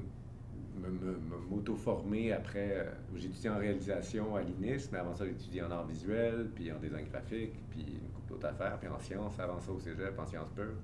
[0.81, 2.83] me- me- me- m'auto-former après, euh,
[3.15, 6.71] j'ai étudié en réalisation à l'INIS, mais avant ça, j'ai étudié en art visuel, puis
[6.71, 10.17] en design graphique, puis une couple d'autres affaires, puis en sciences, avant ça au cégep,
[10.17, 10.77] en sciences pures.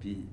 [0.00, 0.26] Puis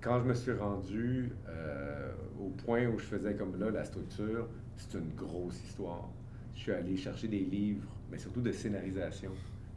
[0.00, 4.48] quand je me suis rendu euh, au point où je faisais comme là la structure,
[4.76, 6.08] c'est une grosse histoire.
[6.54, 9.30] Je suis allé chercher des livres, mais surtout de scénarisation.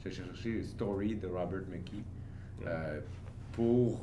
[0.04, 2.04] J'ai cherché Story de Robert McKee
[2.66, 3.00] euh,
[3.52, 4.02] pour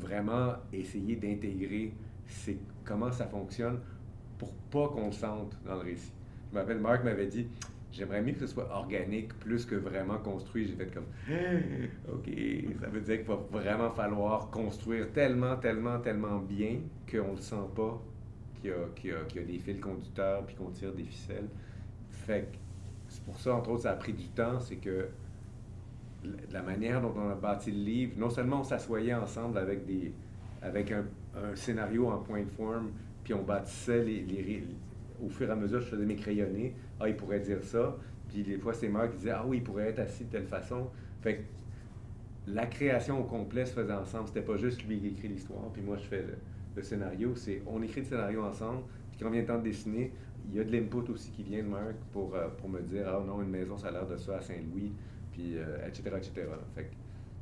[0.00, 1.92] vraiment essayer d'intégrer
[2.84, 3.78] comment ça fonctionne
[4.38, 6.12] pour pas qu'on le sente dans le récit.
[6.50, 7.46] Je m'appelle Marc m'avait dit
[7.96, 10.66] j'aimerais mieux que ce soit organique plus que vraiment construit.
[10.66, 11.06] J'ai fait comme
[12.12, 12.28] OK,
[12.80, 16.78] ça veut dire qu'il va vraiment falloir construire tellement, tellement, tellement bien
[17.10, 18.02] qu'on ne le sent pas
[18.60, 18.72] qu'il
[19.04, 21.48] y, y a- des fils conducteurs puis qu'on tire des ficelles.
[22.10, 22.48] Fait
[23.08, 25.08] c'est pour ça, entre autres, ça a pris du temps, c'est que
[26.52, 30.12] la- manière dont on a bâti le livre, non seulement on s'assoyait ensemble avec, des,
[30.92, 31.04] un,
[31.54, 32.92] scénario en point de forme,
[33.22, 34.04] puis on bâtissait
[35.22, 36.74] au fur et à mesure, je faisais mes crayonnés.
[37.00, 37.96] Ah, il pourrait dire ça.
[38.28, 40.46] Puis des fois, c'est Marc qui disait Ah oui, il pourrait être assis de telle
[40.46, 40.88] façon.
[41.22, 41.42] Fait que
[42.46, 44.28] la création au complet se faisait ensemble.
[44.28, 46.24] C'était pas juste lui qui écrit l'histoire, puis moi je fais
[46.76, 47.34] le, scénario.
[47.34, 50.12] C'est on écrit le scénario ensemble, puis quand vient le temps de dessiner,
[50.48, 53.06] il y a de l'input aussi qui vient de Marc pour, euh, pour me dire
[53.08, 54.92] Ah non, une maison, ça a l'air de ça à Saint-Louis,
[55.32, 56.02] puis euh, etc.
[56.16, 56.32] etc.
[56.74, 56.90] Fait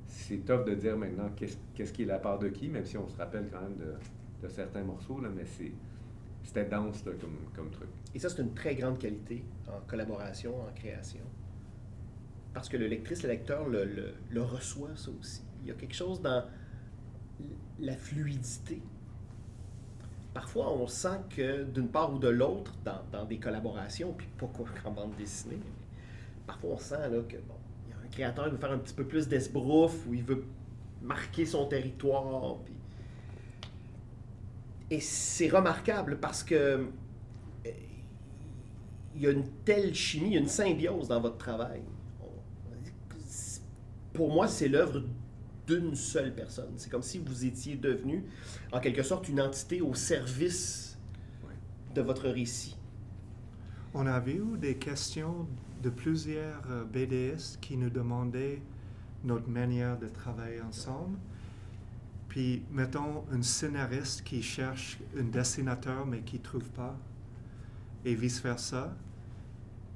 [0.06, 2.98] c'est top de dire maintenant qu'est-ce qu'est-ce qui est la part de qui, même si
[2.98, 5.72] on se rappelle quand même de, de certains morceaux, là, mais c'est
[6.44, 7.88] c'était dense comme, comme truc.
[8.14, 11.24] Et ça, c'est une très grande qualité en collaboration, en création.
[12.52, 15.42] Parce que le lectrice, le lecteur le, reçoit, ça aussi.
[15.62, 16.44] Il y a quelque chose dans
[17.80, 18.82] la fluidité.
[20.34, 24.46] Parfois, on sent que d'une part ou de l'autre, dans, dans des collaborations, puis pas
[24.46, 25.60] quoi qu'en bande dessinée,
[26.46, 27.54] parfois on sent là, que bon,
[27.86, 30.24] il y a un créateur qui veut faire un petit peu plus d'esbrouf, ou il
[30.24, 30.44] veut
[31.02, 32.58] marquer son territoire.
[34.92, 37.70] Et c'est remarquable parce que euh,
[39.14, 41.80] il y a une telle chimie, il y a une symbiose dans votre travail.
[44.12, 45.02] Pour moi, c'est l'œuvre
[45.66, 46.74] d'une seule personne.
[46.76, 48.26] C'est comme si vous étiez devenu,
[48.70, 50.98] en quelque sorte, une entité au service
[51.94, 52.76] de votre récit.
[53.94, 55.48] On avait eu des questions
[55.82, 58.60] de plusieurs euh, BDS qui nous demandaient
[59.24, 61.16] notre manière de travailler ensemble.
[62.32, 66.96] Puis, mettons, un scénariste qui cherche un dessinateur mais qui ne trouve pas,
[68.06, 68.96] et vice-versa.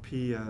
[0.02, 0.40] Puis, euh,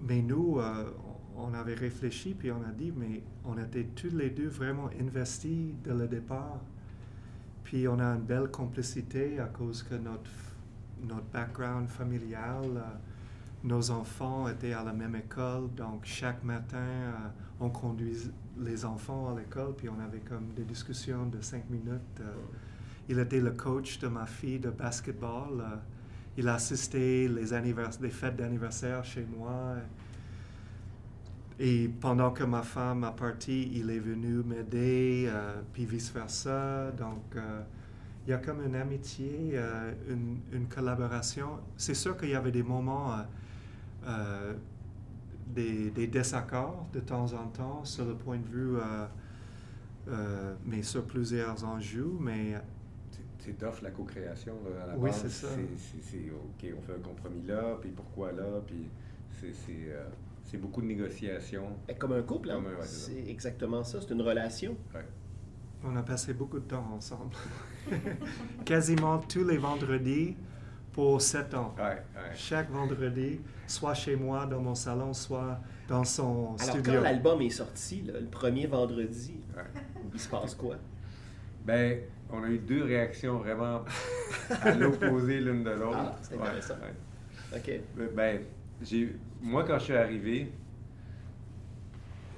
[0.00, 0.88] mais nous, euh,
[1.36, 5.74] on avait réfléchi, puis on a dit, mais on était tous les deux vraiment investis
[5.82, 6.60] dès le départ.
[7.64, 10.30] Puis on a une belle complicité à cause que notre,
[11.02, 12.82] notre background familial, euh,
[13.64, 18.30] nos enfants étaient à la même école, donc chaque matin, on conduisait
[18.64, 22.20] les enfants à l'école, puis on avait comme des discussions de cinq minutes.
[22.20, 22.24] euh.
[23.08, 25.60] il était le coach de ma fille de basketball.
[25.60, 25.76] euh,
[26.36, 29.74] il a assisté les, annivers- les fêtes d'anniversaire chez moi.
[31.58, 36.92] Et pendant que ma femme a parti, il est venu m'aider, euh, puis vice-versa.
[36.92, 37.62] Donc, euh,
[38.26, 39.58] il y a comme une amitié,
[40.08, 41.58] une, une collaboration.
[41.76, 43.16] C'est sûr qu'il y avait des moments,
[44.06, 44.52] euh,
[45.54, 49.06] des, des désaccords de temps en temps sur le point de vue, euh,
[50.08, 52.10] euh, mais sur plusieurs enjeux.
[52.20, 52.54] Mais
[53.38, 54.54] C'est- tough la co-création.
[54.82, 55.22] à la Oui, base.
[55.22, 55.48] c'est ça.
[55.76, 58.88] C'est- OK, on fait un compromis là, puis pourquoi là, puis
[59.40, 61.70] c'est c'est, euh, beaucoup de négociations.
[61.86, 62.58] Ben, Comme un couple, hein.
[62.62, 64.00] Ouais, c'est exactement ça.
[64.00, 64.76] C'est une relation.
[64.94, 65.04] Ouais.
[65.84, 67.34] on a passé beaucoup de temps ensemble.
[68.64, 70.36] Quasiment tous les vendredis
[70.98, 71.76] pour sept ans.
[71.78, 72.34] Ouais, ouais.
[72.34, 76.92] Chaque vendredi, soit chez moi dans mon salon, soit dans son Alors, studio.
[76.94, 79.62] quand l'album est sorti, là, le premier vendredi, ouais.
[80.12, 80.74] il se passe quoi?
[81.64, 82.00] Ben,
[82.32, 83.84] on a eu deux réactions vraiment
[84.50, 85.98] à l'opposé l'une de l'autre.
[86.00, 86.74] Ah, c'est intéressant.
[86.74, 87.66] Ouais, OK.
[88.00, 88.10] ouais.
[88.16, 88.40] Ben,
[88.82, 90.50] j'ai, moi, quand je suis arrivé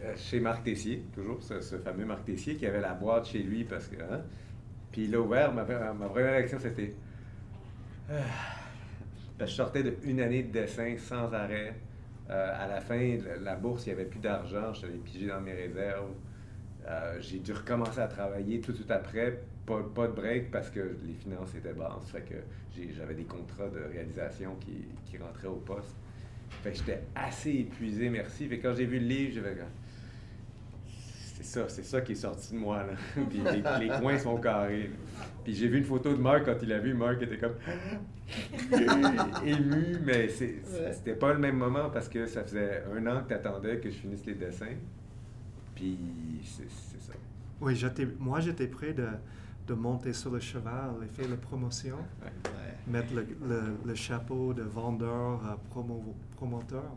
[0.03, 3.43] euh, chez Marc Tessier, toujours ce, ce fameux Marc Tessier qui avait la boîte chez
[3.43, 3.97] lui parce que.
[4.03, 4.21] hein,
[4.93, 6.95] puis il l'a ouvert, ma, ma première réaction c'était.
[9.39, 11.75] Que je sortais d'une année de dessin sans arrêt.
[12.29, 15.41] Euh, à la fin, la, bourse, il n'y avait plus d'argent, je l'avais pigé dans
[15.41, 16.11] mes réserves.
[16.87, 19.41] Euh, j'ai dû recommencer à travailler tout de suite après.
[19.67, 22.11] pas, pas de break parce que les finances étaient basses.
[22.11, 22.35] Fait que
[22.97, 25.95] j'avais des contrats de réalisation qui, rentraient au poste.
[26.63, 28.49] Fait que j'étais assez épuisé, merci.
[28.49, 29.57] Fait que quand j'ai vu le livre, j'avais
[31.41, 32.79] c'est ça, c'est ça qui est sorti de moi.
[32.85, 32.93] Là.
[33.29, 34.85] Puis les, les coins sont carrés.
[34.85, 35.25] là.
[35.45, 36.95] Puis j'ai vu une photo de Marc quand il l'a vu.
[36.95, 37.55] Marc était comme
[39.45, 43.35] ému, mais c'était pas le même moment parce que ça faisait un an que tu
[43.35, 44.77] attendais que je finisse les dessins.
[45.75, 45.99] Puis
[46.45, 46.69] c'est
[47.01, 47.13] ça.
[47.61, 49.07] Oui, j'étais, moi j'étais prêt de,
[49.67, 52.31] de monter sur le cheval et faire la promotion, Ouais.
[52.45, 52.77] Ouais.
[52.93, 56.95] mettre le, le- le chapeau de vendeur, euh, promo- promoteur.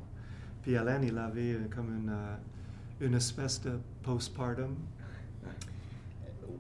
[0.62, 2.36] Puis Alain, il avait euh, comme une, euh,
[3.04, 4.76] une espèce de postpartum?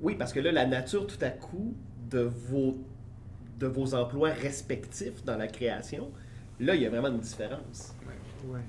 [0.02, 1.76] Oui, parce que là, la nature, tout à coup,
[2.10, 2.78] de vos,
[3.60, 6.12] de vos emplois respectifs dans la création,
[6.60, 7.96] là, il y a vraiment une différence.
[8.44, 8.60] Ouais.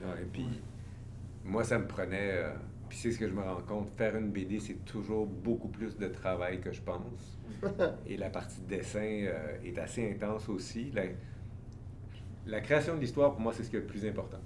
[0.00, 0.22] Ouais.
[0.22, 0.62] Et puis,
[1.44, 2.32] moi, ça me prenait.
[2.32, 2.54] euh,
[2.88, 5.96] puis c'est ce que je me rends compte, faire une BD, c'est toujours beaucoup plus
[5.98, 7.38] de travail que je pense.
[8.06, 10.90] Et la partie de dessin euh, est assez intense aussi.
[10.92, 11.02] La,
[12.46, 14.40] la création de l'histoire, pour moi, c'est ce qui est le plus important.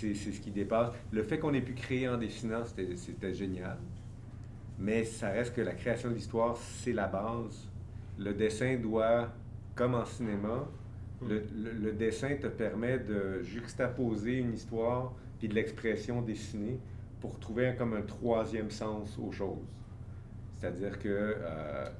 [0.00, 0.92] C'est ce qui dépasse.
[1.12, 3.76] Le fait qu'on ait pu créer en dessinant, c'était génial.
[4.78, 7.68] Mais ça reste que la création de l'histoire, c'est la base.
[8.18, 9.28] Le dessin doit,
[9.74, 10.68] comme en cinéma,
[11.28, 16.78] le, le- le dessin te permet de juxtaposer une histoire puis de l'expression dessinée
[17.20, 19.68] pour trouver un- comme un troisième sens aux choses.
[20.56, 21.90] C'est-à-dire que euh,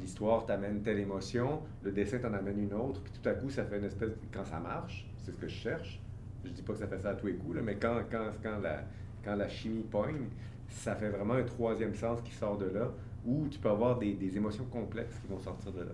[0.00, 3.64] l'histoire t'amène telle émotion, le dessin t'en amène une autre, puis tout à coup, ça
[3.64, 4.10] fait une espèce...
[4.32, 6.00] Quand ça marche, c'est ce que je cherche.
[6.44, 8.30] Je dis pas que ça fait ça à tous les coups, là, mais quand, quand,
[8.42, 8.84] quand, la,
[9.24, 10.28] quand la chimie pogne,
[10.68, 12.90] ça fait vraiment un troisième sens qui sort de là,
[13.24, 15.92] où tu peux avoir des, des émotions complexes qui vont sortir de là.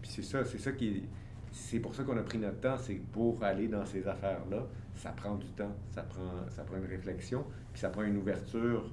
[0.00, 1.08] Puis c'est ça, c'est ça qui est-
[1.52, 5.10] C'est pour ça qu'on a pris notre temps, c'est pour aller dans ces affaires-là, ça
[5.10, 8.88] prend du temps, ça prend, ça prend une réflexion, puis ça prend une ouverture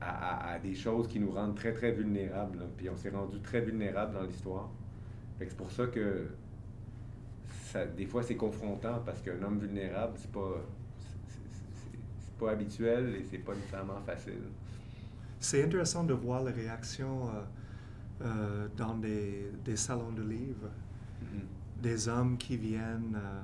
[0.00, 2.58] à, des choses qui nous rendent très, très vulnérables.
[2.76, 4.70] Puis on s'est rendu très vulnérables dans l'histoire.
[5.38, 6.26] C'est pour ça que
[7.72, 10.54] ça, des fois c'est confrontant parce qu'un homme vulnérable, c'est pas,
[11.28, 14.42] c'est- pas habituel et c'est pas nécessairement facile.
[15.40, 17.42] C'est intéressant de voir les réactions euh,
[18.24, 20.70] euh, dans des, des salons de livres.
[21.80, 23.42] Des hommes qui viennent, euh,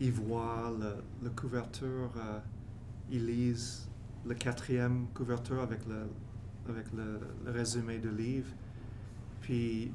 [0.00, 2.38] ils voient le, la couverture, euh,
[3.10, 3.88] ils lisent
[4.24, 6.06] le quatrième couverture avec le,
[6.68, 8.50] avec le, le résumé du livre.
[9.42, 9.92] Puis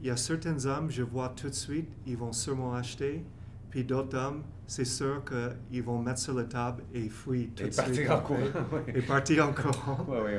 [0.00, 3.24] il y a certains hommes, je vois tout de suite, ils vont sûrement acheter.
[3.70, 7.68] Puis d'autres hommes, c'est sûr qu'ils vont mettre sur la table et fuir tout Et
[7.68, 8.06] de suite.
[8.06, 8.38] partir en courant.
[8.94, 10.04] Et partir en courant.
[10.08, 10.38] Ouais,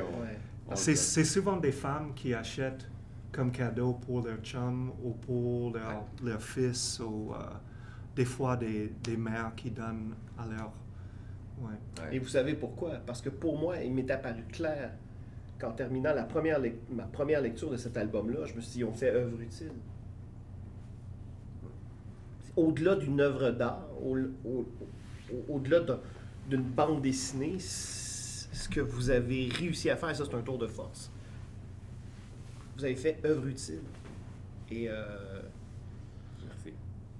[0.74, 2.88] C'est souvent des femmes qui achètent
[3.32, 7.38] comme cadeau pour leur chum ou pour leur, leur fils ou euh,
[8.14, 10.72] des fois des, des mères qui donnent à leur...
[11.58, 11.70] Ouais.
[12.02, 12.16] Ouais.
[12.16, 12.92] Et vous savez pourquoi?
[13.06, 14.92] Parce que pour moi, il m'est apparu clair
[15.58, 18.92] qu'en terminant la première ma première lecture de cet album-là, je me suis dit, on
[18.92, 19.72] fait œuvre utile.
[22.56, 24.16] Au-delà d'une œuvre d'art, au-
[24.48, 24.66] au-
[25.32, 26.00] au- au-delà d'un-
[26.48, 30.66] d'une bande dessinée, ce que vous avez réussi à faire, ça c'est un tour de
[30.66, 31.10] force.
[32.76, 33.80] Vous avez fait œuvre utile.
[34.70, 35.42] Et euh,
[36.46, 36.72] Merci.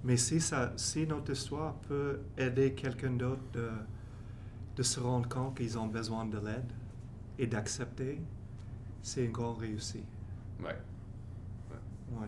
[0.03, 3.69] Mais si, ça, si notre histoire peut aider quelqu'un d'autre de,
[4.75, 6.71] de se rendre compte qu'ils ont besoin de l'aide
[7.39, 8.19] et d'accepter,
[9.01, 10.03] c'est une grande réussite.
[10.59, 10.75] Ouais.
[12.11, 12.27] Ouais.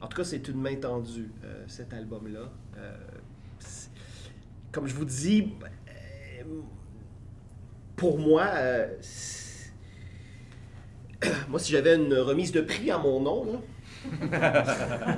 [0.00, 2.50] En tout cas, c'est une main tendue, euh, cet album-là.
[2.76, 2.96] Euh,
[4.72, 5.52] comme je vous dis,
[5.88, 6.42] euh,
[7.96, 8.94] pour moi, euh,
[11.48, 13.58] moi, si j'avais une remise de prix à mon nom, là,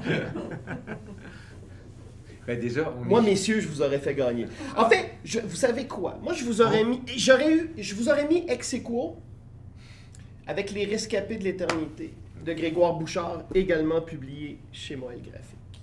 [2.47, 4.47] Ben déjà, on moi, est- messieurs, je vous aurais fait gagner.
[4.75, 6.19] En fait, je- vous savez quoi?
[6.23, 9.19] Moi, je vous aurais mis, j'aurais eu, je vous aurais mis ex aequo
[10.49, 15.83] avec Les Rescapés de l'éternité de Grégoire Bouchard, également publié chez Moël Graphique.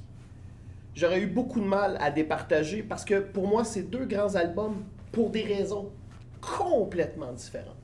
[0.96, 4.84] J'aurais eu beaucoup de mal à départager parce que pour moi, c'est deux grands albums
[5.12, 5.92] pour des raisons
[6.42, 7.76] complètement différentes.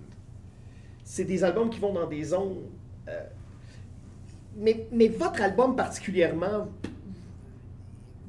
[1.04, 2.64] C'est des albums qui vont dans des zones.
[3.08, 3.24] euh,
[4.56, 6.68] mais, mais votre album particulièrement,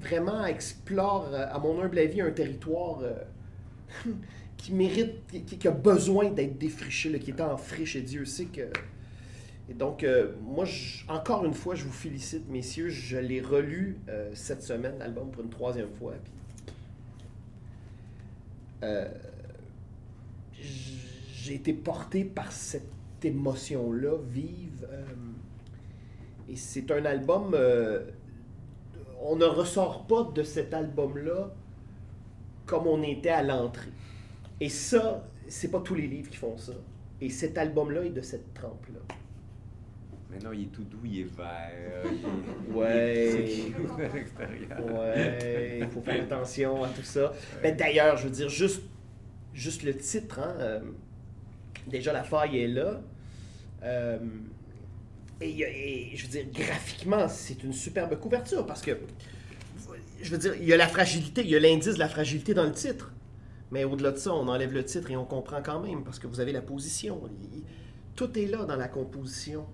[0.00, 3.14] vraiment explore, euh, à mon humble avis, un territoire euh,
[4.62, 5.26] qui mérite,
[5.58, 8.70] qui, a besoin d'être défriché, qui est en friche, et Dieu sait que.
[9.68, 10.66] Et donc, euh, moi,
[11.08, 12.88] encore une fois, je vous félicite, messieurs.
[12.88, 16.14] Je l'ai relu euh, cette semaine, l'album, pour une troisième fois.
[16.22, 16.32] puis,
[18.84, 19.08] euh,
[21.34, 22.84] j'ai été porté par cette
[23.24, 24.86] émotion-là vive.
[26.48, 27.56] et c'est un album.
[29.20, 31.52] on ne ressort pas de cet album-là
[32.64, 33.90] comme on était à l'entrée.
[34.62, 36.72] Et ça, c'est pas tous les livres qui font ça.
[37.20, 39.00] Et cet album-là est de cette trempe-là.
[40.30, 42.04] Mais non, il est tout doux, il est vert.
[42.04, 43.44] il est- Ouais.
[44.78, 44.92] il.
[44.92, 47.32] Ouais, il faut faire attention à tout ça.
[47.62, 48.82] Mais d'ailleurs, je veux dire, juste,
[49.52, 50.80] juste le titre, hein, euh,
[51.88, 53.00] déjà la faille est là.
[53.82, 54.18] Euh,
[55.40, 55.50] et,
[56.12, 58.92] et je veux dire, graphiquement, c'est une superbe couverture parce que,
[60.22, 62.54] je veux dire, il y a la fragilité, il y a l'indice de la fragilité
[62.54, 63.12] dans le titre.
[63.72, 66.26] Mais au-delà de ça, on enlève le titre et on comprend quand même parce que
[66.26, 67.22] vous avez la position.
[68.14, 69.64] Tout est là dans la composition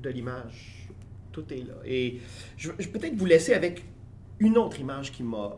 [0.00, 0.88] de l'image.
[1.32, 1.74] Tout est là.
[1.84, 2.20] Et
[2.56, 3.84] je vais peut-être vous laisser avec
[4.38, 5.56] une autre image qui m'a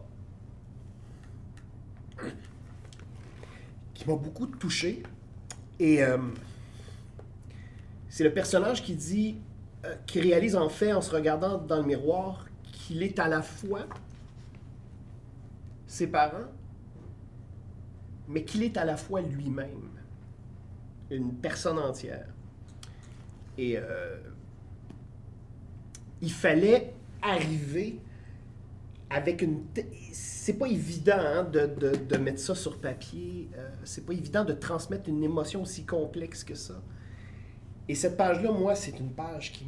[3.92, 5.02] qui m'a beaucoup touché.
[5.78, 6.16] Et euh,
[8.08, 9.36] c'est le personnage qui dit,
[9.84, 13.42] euh, qui réalise en fait en se regardant dans le miroir qu'il est à la
[13.42, 13.86] fois
[15.86, 16.48] ses parents,
[18.28, 19.88] mais qu'il est à la fois lui-même,
[21.10, 22.26] une personne entière.
[23.56, 24.16] Et euh,
[26.20, 27.98] il fallait arriver
[29.10, 29.62] avec une.
[30.12, 33.48] C'est pas évident hein, de, de- de mettre ça sur papier.
[33.56, 36.80] euh, c'est pas évident de transmettre une émotion aussi complexe que ça.
[37.88, 39.64] Et cette page-là, moi, c'est une page qui,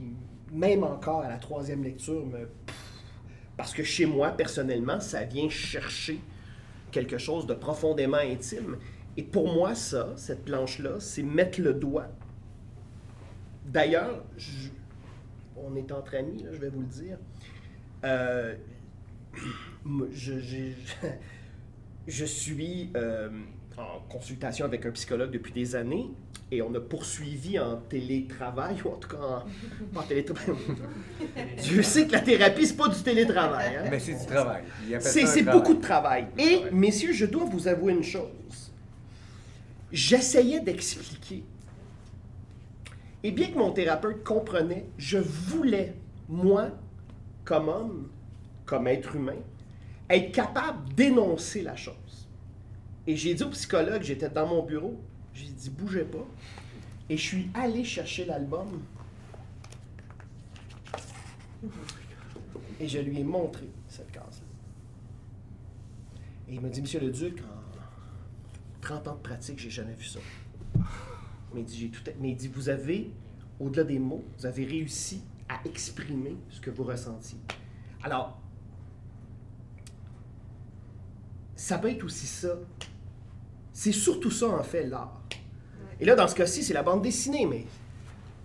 [0.53, 2.49] même encore à la troisième lecture, me.
[3.57, 6.21] Parce que chez moi, personnellement, ça vient chercher
[6.91, 8.77] quelque chose de profondément intime.
[9.17, 12.09] Et pour moi, ça, cette planche-là, c'est mettre le doigt.
[13.67, 14.25] D'ailleurs,
[15.57, 17.19] on est entre amis, je vais vous le dire.
[18.05, 18.55] Euh,
[22.07, 23.29] je suis euh,
[23.77, 26.11] en consultation avec un psychologue depuis des années
[26.53, 29.45] et on a poursuivi en télétravail, ou en tout cas en,
[29.95, 30.57] pas en télétravail.
[31.63, 33.77] Dieu sait que la thérapie, c'est pas du télétravail.
[33.77, 33.89] hein.
[33.91, 34.65] Mais c'est du travail.
[34.99, 36.27] C'est beaucoup de travail.
[36.39, 38.73] Et, messieurs, je dois vous avouer une chose.
[39.93, 41.45] J'essayais d'expliquer.
[43.23, 45.95] Et bien que mon thérapeute comprenait, je voulais,
[46.29, 46.71] moi,
[47.45, 48.09] comme homme,
[48.65, 49.37] comme être humain,
[50.09, 51.95] être capable d'énoncer la chose.
[53.07, 55.01] Et j'ai dit au psychologue, j'étais dans mon bureau,
[55.47, 56.27] j'ai dit, bougez pas.
[57.09, 58.83] Et je suis allé chercher l'album.
[62.79, 64.47] Et je lui ai montré cette case-là.
[66.49, 70.05] Et il m'a dit, Monsieur le Duc, en 30 ans de pratique, j'ai jamais vu
[70.05, 70.21] ça.
[71.55, 73.11] Mais il dit, tout mais il dit, vous avez,
[73.59, 77.39] au-delà des mots, vous avez réussi à exprimer ce que vous ressentiez.
[78.03, 78.41] Alors,
[81.57, 82.57] ça peut être aussi ça.
[83.73, 85.21] C'est surtout ça, en fait, l'art.
[86.01, 87.67] Et là, dans ce cas-ci, c'est la bande dessinée, mais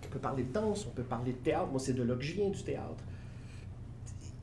[0.04, 1.68] on peut parler de danse, on peut parler de théâtre.
[1.68, 3.02] Moi, c'est de là que je viens, du théâtre.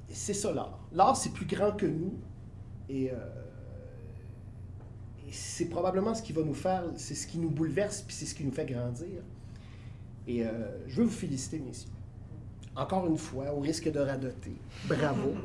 [0.10, 0.80] C'est ça, l'art.
[0.92, 2.14] L'art, c'est plus grand que nous.
[2.90, 3.16] Et, euh,
[5.28, 8.26] et c'est probablement ce qui va nous faire, c'est ce qui nous bouleverse, puis c'est
[8.26, 9.22] ce qui nous fait grandir.
[10.28, 10.52] Et euh,
[10.88, 11.90] je veux vous féliciter, messieurs.
[12.76, 14.56] Encore une fois, au risque de radoter,
[14.88, 15.34] bravo.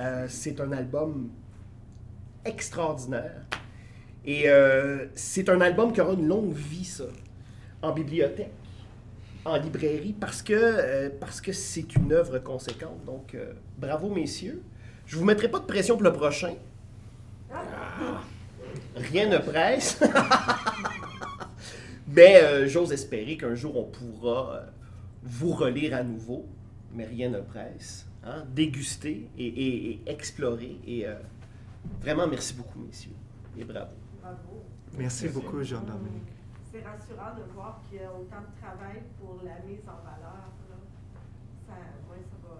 [0.00, 1.28] Euh, c'est un album
[2.46, 3.44] extraordinaire.
[4.24, 7.04] Et euh, c'est un album qui aura une longue vie, ça,
[7.82, 8.52] en bibliothèque,
[9.44, 13.04] en librairie, parce que euh, parce que c'est une œuvre conséquente.
[13.04, 14.62] Donc, euh, bravo, messieurs.
[15.06, 16.54] Je vous mettrai pas de pression pour le prochain.
[18.96, 19.98] Rien ne presse.
[22.14, 24.62] Mais j'ose espérer qu'un jour on pourra
[25.22, 26.46] vous relire à nouveau,
[26.94, 28.06] mais rien ne presse.
[28.24, 28.44] hein.
[28.54, 30.76] Déguster et, et- et explorer.
[30.86, 31.06] Et
[32.00, 33.12] vraiment, merci beaucoup, messieurs.
[33.58, 33.92] Et bravo.
[34.22, 34.64] Bravo.
[34.96, 35.28] Merci Merci.
[35.40, 36.32] beaucoup, Jean-Dominique.
[36.70, 40.48] C'est rassurant de voir qu'il y a autant de travail pour la mise en valeur.
[40.70, 40.76] là.
[41.66, 41.72] Ça,
[42.10, 42.56] ouais, ça, va,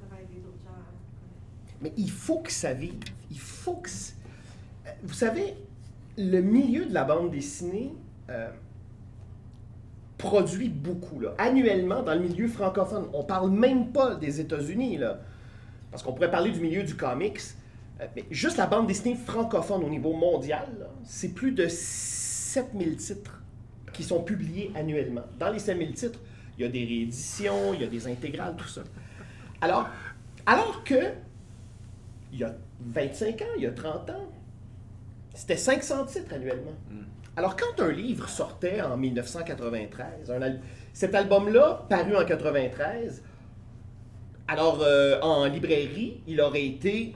[0.00, 1.82] ça va aider d'autres gens à connaître.
[1.82, 3.00] Mais il faut que ça vive.
[3.30, 3.88] Il faut que.
[4.86, 5.54] Euh, Vous savez,
[6.16, 7.92] le milieu de la bande dessinée
[8.30, 8.50] euh,
[10.16, 11.20] produit beaucoup.
[11.20, 11.34] Là.
[11.38, 15.18] Annuellement, dans le milieu francophone, on parle même pas des États-Unis, là.
[15.90, 17.40] Parce qu'on pourrait parler du milieu du comics.
[18.02, 20.68] Euh, mais juste la bande dessinée francophone au niveau mondial,
[21.04, 23.40] c'est plus de 7000 titres
[23.92, 25.22] qui sont publiés annuellement.
[25.38, 26.18] Dans les 7000 titres,
[26.58, 28.82] il y a des rééditions, il y a des intégrales, tout ça.
[29.60, 29.88] Alors,
[30.46, 31.12] alors que
[32.32, 34.28] il y a 25 ans, il y a 30 ans,
[35.34, 36.72] c'était 500 titres annuellement.
[37.36, 40.60] Alors, quand un livre sortait en 1993, un al-
[40.92, 43.22] cet album-là, paru en 93,
[44.48, 47.14] alors euh, en librairie, il aurait été,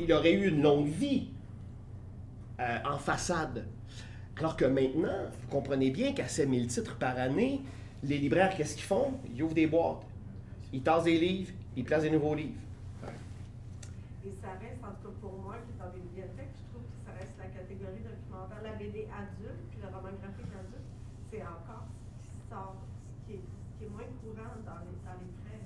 [0.00, 1.28] il aurait eu une longue vie
[2.60, 3.66] euh, en façade.
[4.38, 7.60] Alors que maintenant, vous comprenez bien qu'à 7000 titres par année,
[8.04, 9.14] les libraires, qu'est-ce qu'ils font?
[9.34, 10.06] Ils ouvrent des boîtes,
[10.72, 12.60] ils tassent des livres, ils placent des nouveaux livres.
[14.24, 16.86] Et ça reste, en tout cas pour moi, qui est dans les bibliothèques, je trouve
[16.86, 18.62] que ça reste la catégorie documentaire.
[18.62, 20.86] La BD adulte, puis le roman graphique adulte,
[21.30, 25.64] c'est encore ce qui sort, ce qui est, moins courant dans les, dans les prêts.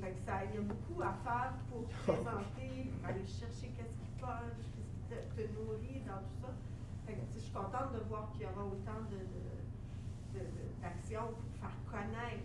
[0.00, 2.55] Fait ça, il y a beaucoup à faire pour présenter
[10.86, 12.42] pour faire connaître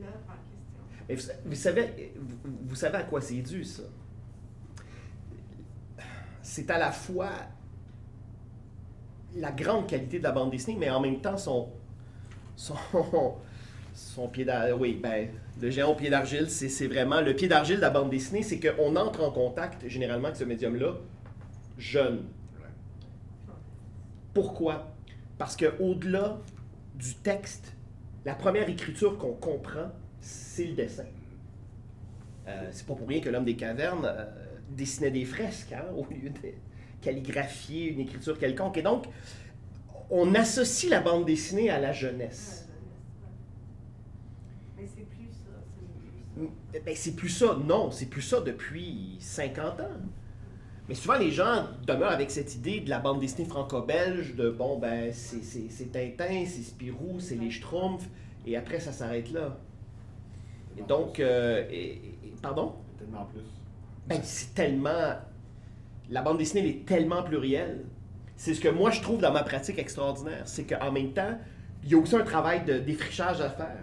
[0.00, 0.82] l'œuvre en question.
[1.08, 2.36] Mais vous, vous savez, vous,
[2.68, 3.82] vous savez à quoi c'est dû, ça?
[6.42, 7.30] C'est à la fois
[9.36, 11.70] la grande qualité de la bande dessinée, mais en même temps son,
[12.54, 12.76] son,
[13.94, 14.76] son pied d'argile.
[14.78, 15.30] Oui, ben,
[15.60, 18.60] le géant au pied d'argile, c'est vraiment le pied d'argile de la bande dessinée, c'est
[18.60, 20.94] qu'on entre en contact généralement avec ce médium-là
[21.78, 22.24] jeune.
[24.32, 24.93] Pourquoi?
[25.38, 26.40] Parce que au-delà
[26.94, 27.74] du texte,
[28.24, 29.90] la première écriture qu'on comprend,
[30.20, 31.04] c'est le dessin.
[32.46, 34.24] Euh, c'est pas pour rien que l'homme des cavernes euh,
[34.70, 36.52] dessinait des fresques hein, au lieu de
[37.00, 38.76] calligraphier une écriture quelconque.
[38.78, 39.06] Et donc,
[40.10, 42.68] on associe la bande dessinée à la jeunesse.
[44.76, 45.50] Mais c'est plus ça.
[45.74, 46.84] c'est plus ça.
[46.84, 47.58] Ben, c'est plus ça.
[47.64, 49.88] Non, c'est plus ça depuis 50 ans.
[50.88, 54.78] Mais souvent, les gens demeurent avec cette idée de la bande dessinée franco-belge, de bon,
[54.78, 58.06] ben, c'est c'est- c'est Tintin, c'est Spirou, c'est les Schtroumpfs,
[58.46, 59.56] et après, ça s'arrête là.
[60.76, 62.74] Et donc, euh, et- et- pardon?
[62.98, 63.40] Tellement plus.
[64.08, 65.14] Ben, c'est tellement.
[66.10, 67.84] La bande dessinée, elle est tellement plurielle.
[68.36, 70.42] C'est ce que moi, je trouve dans ma pratique extraordinaire.
[70.44, 71.38] C'est qu'en même temps,
[71.82, 73.78] il y a aussi un travail de défrichage à faire.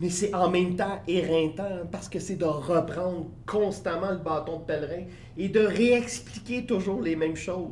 [0.00, 4.64] Mais c'est en même temps éreintant parce que c'est de reprendre constamment le bâton de
[4.64, 5.04] pèlerin
[5.36, 7.70] et de réexpliquer toujours les mêmes choses.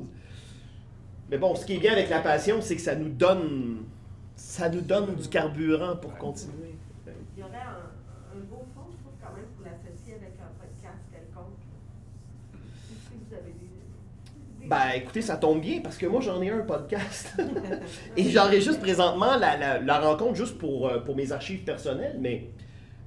[1.29, 3.85] Mais bon, ce qui est bien avec la passion, c'est que ça nous donne,
[4.37, 6.75] ça nous donne du carburant pour continuer.
[7.37, 10.51] Il y aurait un, un beau fond, je trouve, quand même, pour l'associer avec un
[10.61, 11.59] podcast quelconque.
[12.87, 13.59] Si si vous avez des.
[13.59, 17.35] des- Ben écoutez, ça tombe bien parce que moi j'en ai un podcast.
[18.17, 22.51] Et j'enregistre présentement la, la- la rencontre juste pour, euh, pour mes archives personnelles, mais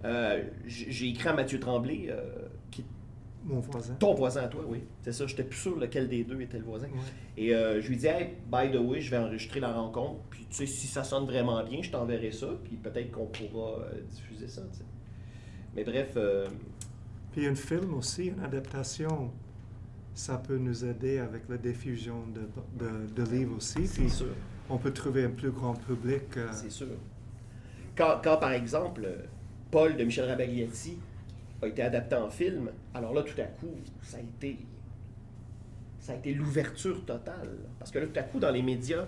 [0.03, 2.21] euh, j'ai j'ai écrit à Mathieu Tremblay, euh,
[2.69, 2.85] qui est
[3.45, 3.93] Mon voisin.
[3.95, 4.83] ton voisin à toi, oui.
[5.03, 6.87] C'est ça, j'étais plus sûr lequel des deux était le voisin.
[6.87, 6.99] Ouais.
[7.37, 10.45] Et euh, je lui dis, hey, by the way, je vais enregistrer la rencontre, puis
[10.49, 14.01] tu sais, si ça sonne vraiment bien, je t'enverrai ça, puis peut-être qu'on pourra euh,
[14.09, 14.85] diffuser ça, tu sais.
[15.75, 16.45] Mais bref, euh,
[17.31, 19.31] Puis un film aussi, une adaptation,
[20.13, 22.41] ça peut nous aider avec la diffusion de,
[22.85, 23.87] de, de livres aussi.
[23.87, 24.27] c'est Puis sûr.
[24.69, 26.37] on peut trouver un plus grand public.
[26.37, 26.87] euh, C'est sûr.
[27.95, 29.07] Quand, quand, par exemple,
[29.71, 30.97] Paul de Michel Rabagliati
[31.61, 34.57] a été adapté en film, alors là, tout à coup, ça a été,
[35.99, 37.49] ça a été l'ouverture totale.
[37.79, 39.05] Parce que là, tout à coup, dans les médias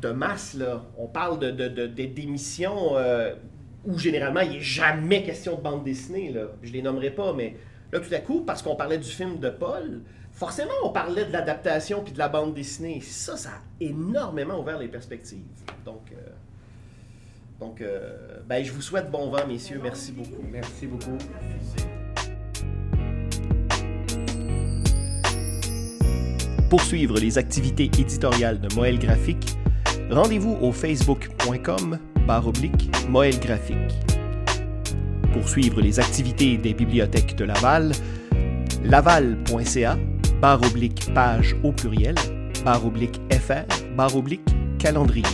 [0.00, 3.34] de masse, là, on parle de, de, d'émissions euh,
[3.84, 6.32] où généralement, il n'est jamais question de bande dessinée.
[6.32, 6.48] Là.
[6.62, 7.56] Je les nommerai pas, mais
[7.92, 10.02] là, tout à coup, parce qu'on parlait du film de Paul,
[10.32, 13.00] forcément, on parlait de l'adaptation puis de la bande dessinée.
[13.00, 15.42] Ça, ça a énormément ouvert les perspectives.
[15.84, 16.30] Donc, euh,
[17.58, 19.80] donc euh, ben, je vous souhaite bon vent, messieurs.
[19.82, 20.42] Merci beaucoup.
[20.50, 21.18] Merci beaucoup.
[26.70, 29.56] Pour suivre les activités éditoriales de Moël Graphique,
[30.08, 34.19] rendez-vous au facebook.com barre oblique Moël Graphique.
[35.32, 37.92] Pour suivre les activités des bibliothèques de Laval,
[38.84, 39.96] laval.ca
[40.40, 42.14] barre oblique page au pluriel
[42.64, 43.66] barre oblique fr
[43.96, 44.40] barre oblique
[44.78, 45.24] calendrier.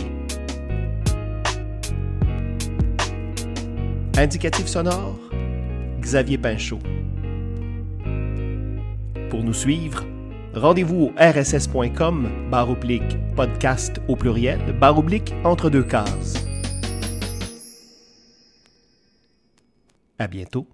[4.17, 5.17] Indicatif sonore
[6.01, 6.79] Xavier Pinchot.
[9.29, 10.05] Pour nous suivre,
[10.53, 16.47] rendez-vous au rss.com barre oblique podcast au pluriel barre oblique entre deux cases.
[20.19, 20.67] À bientôt.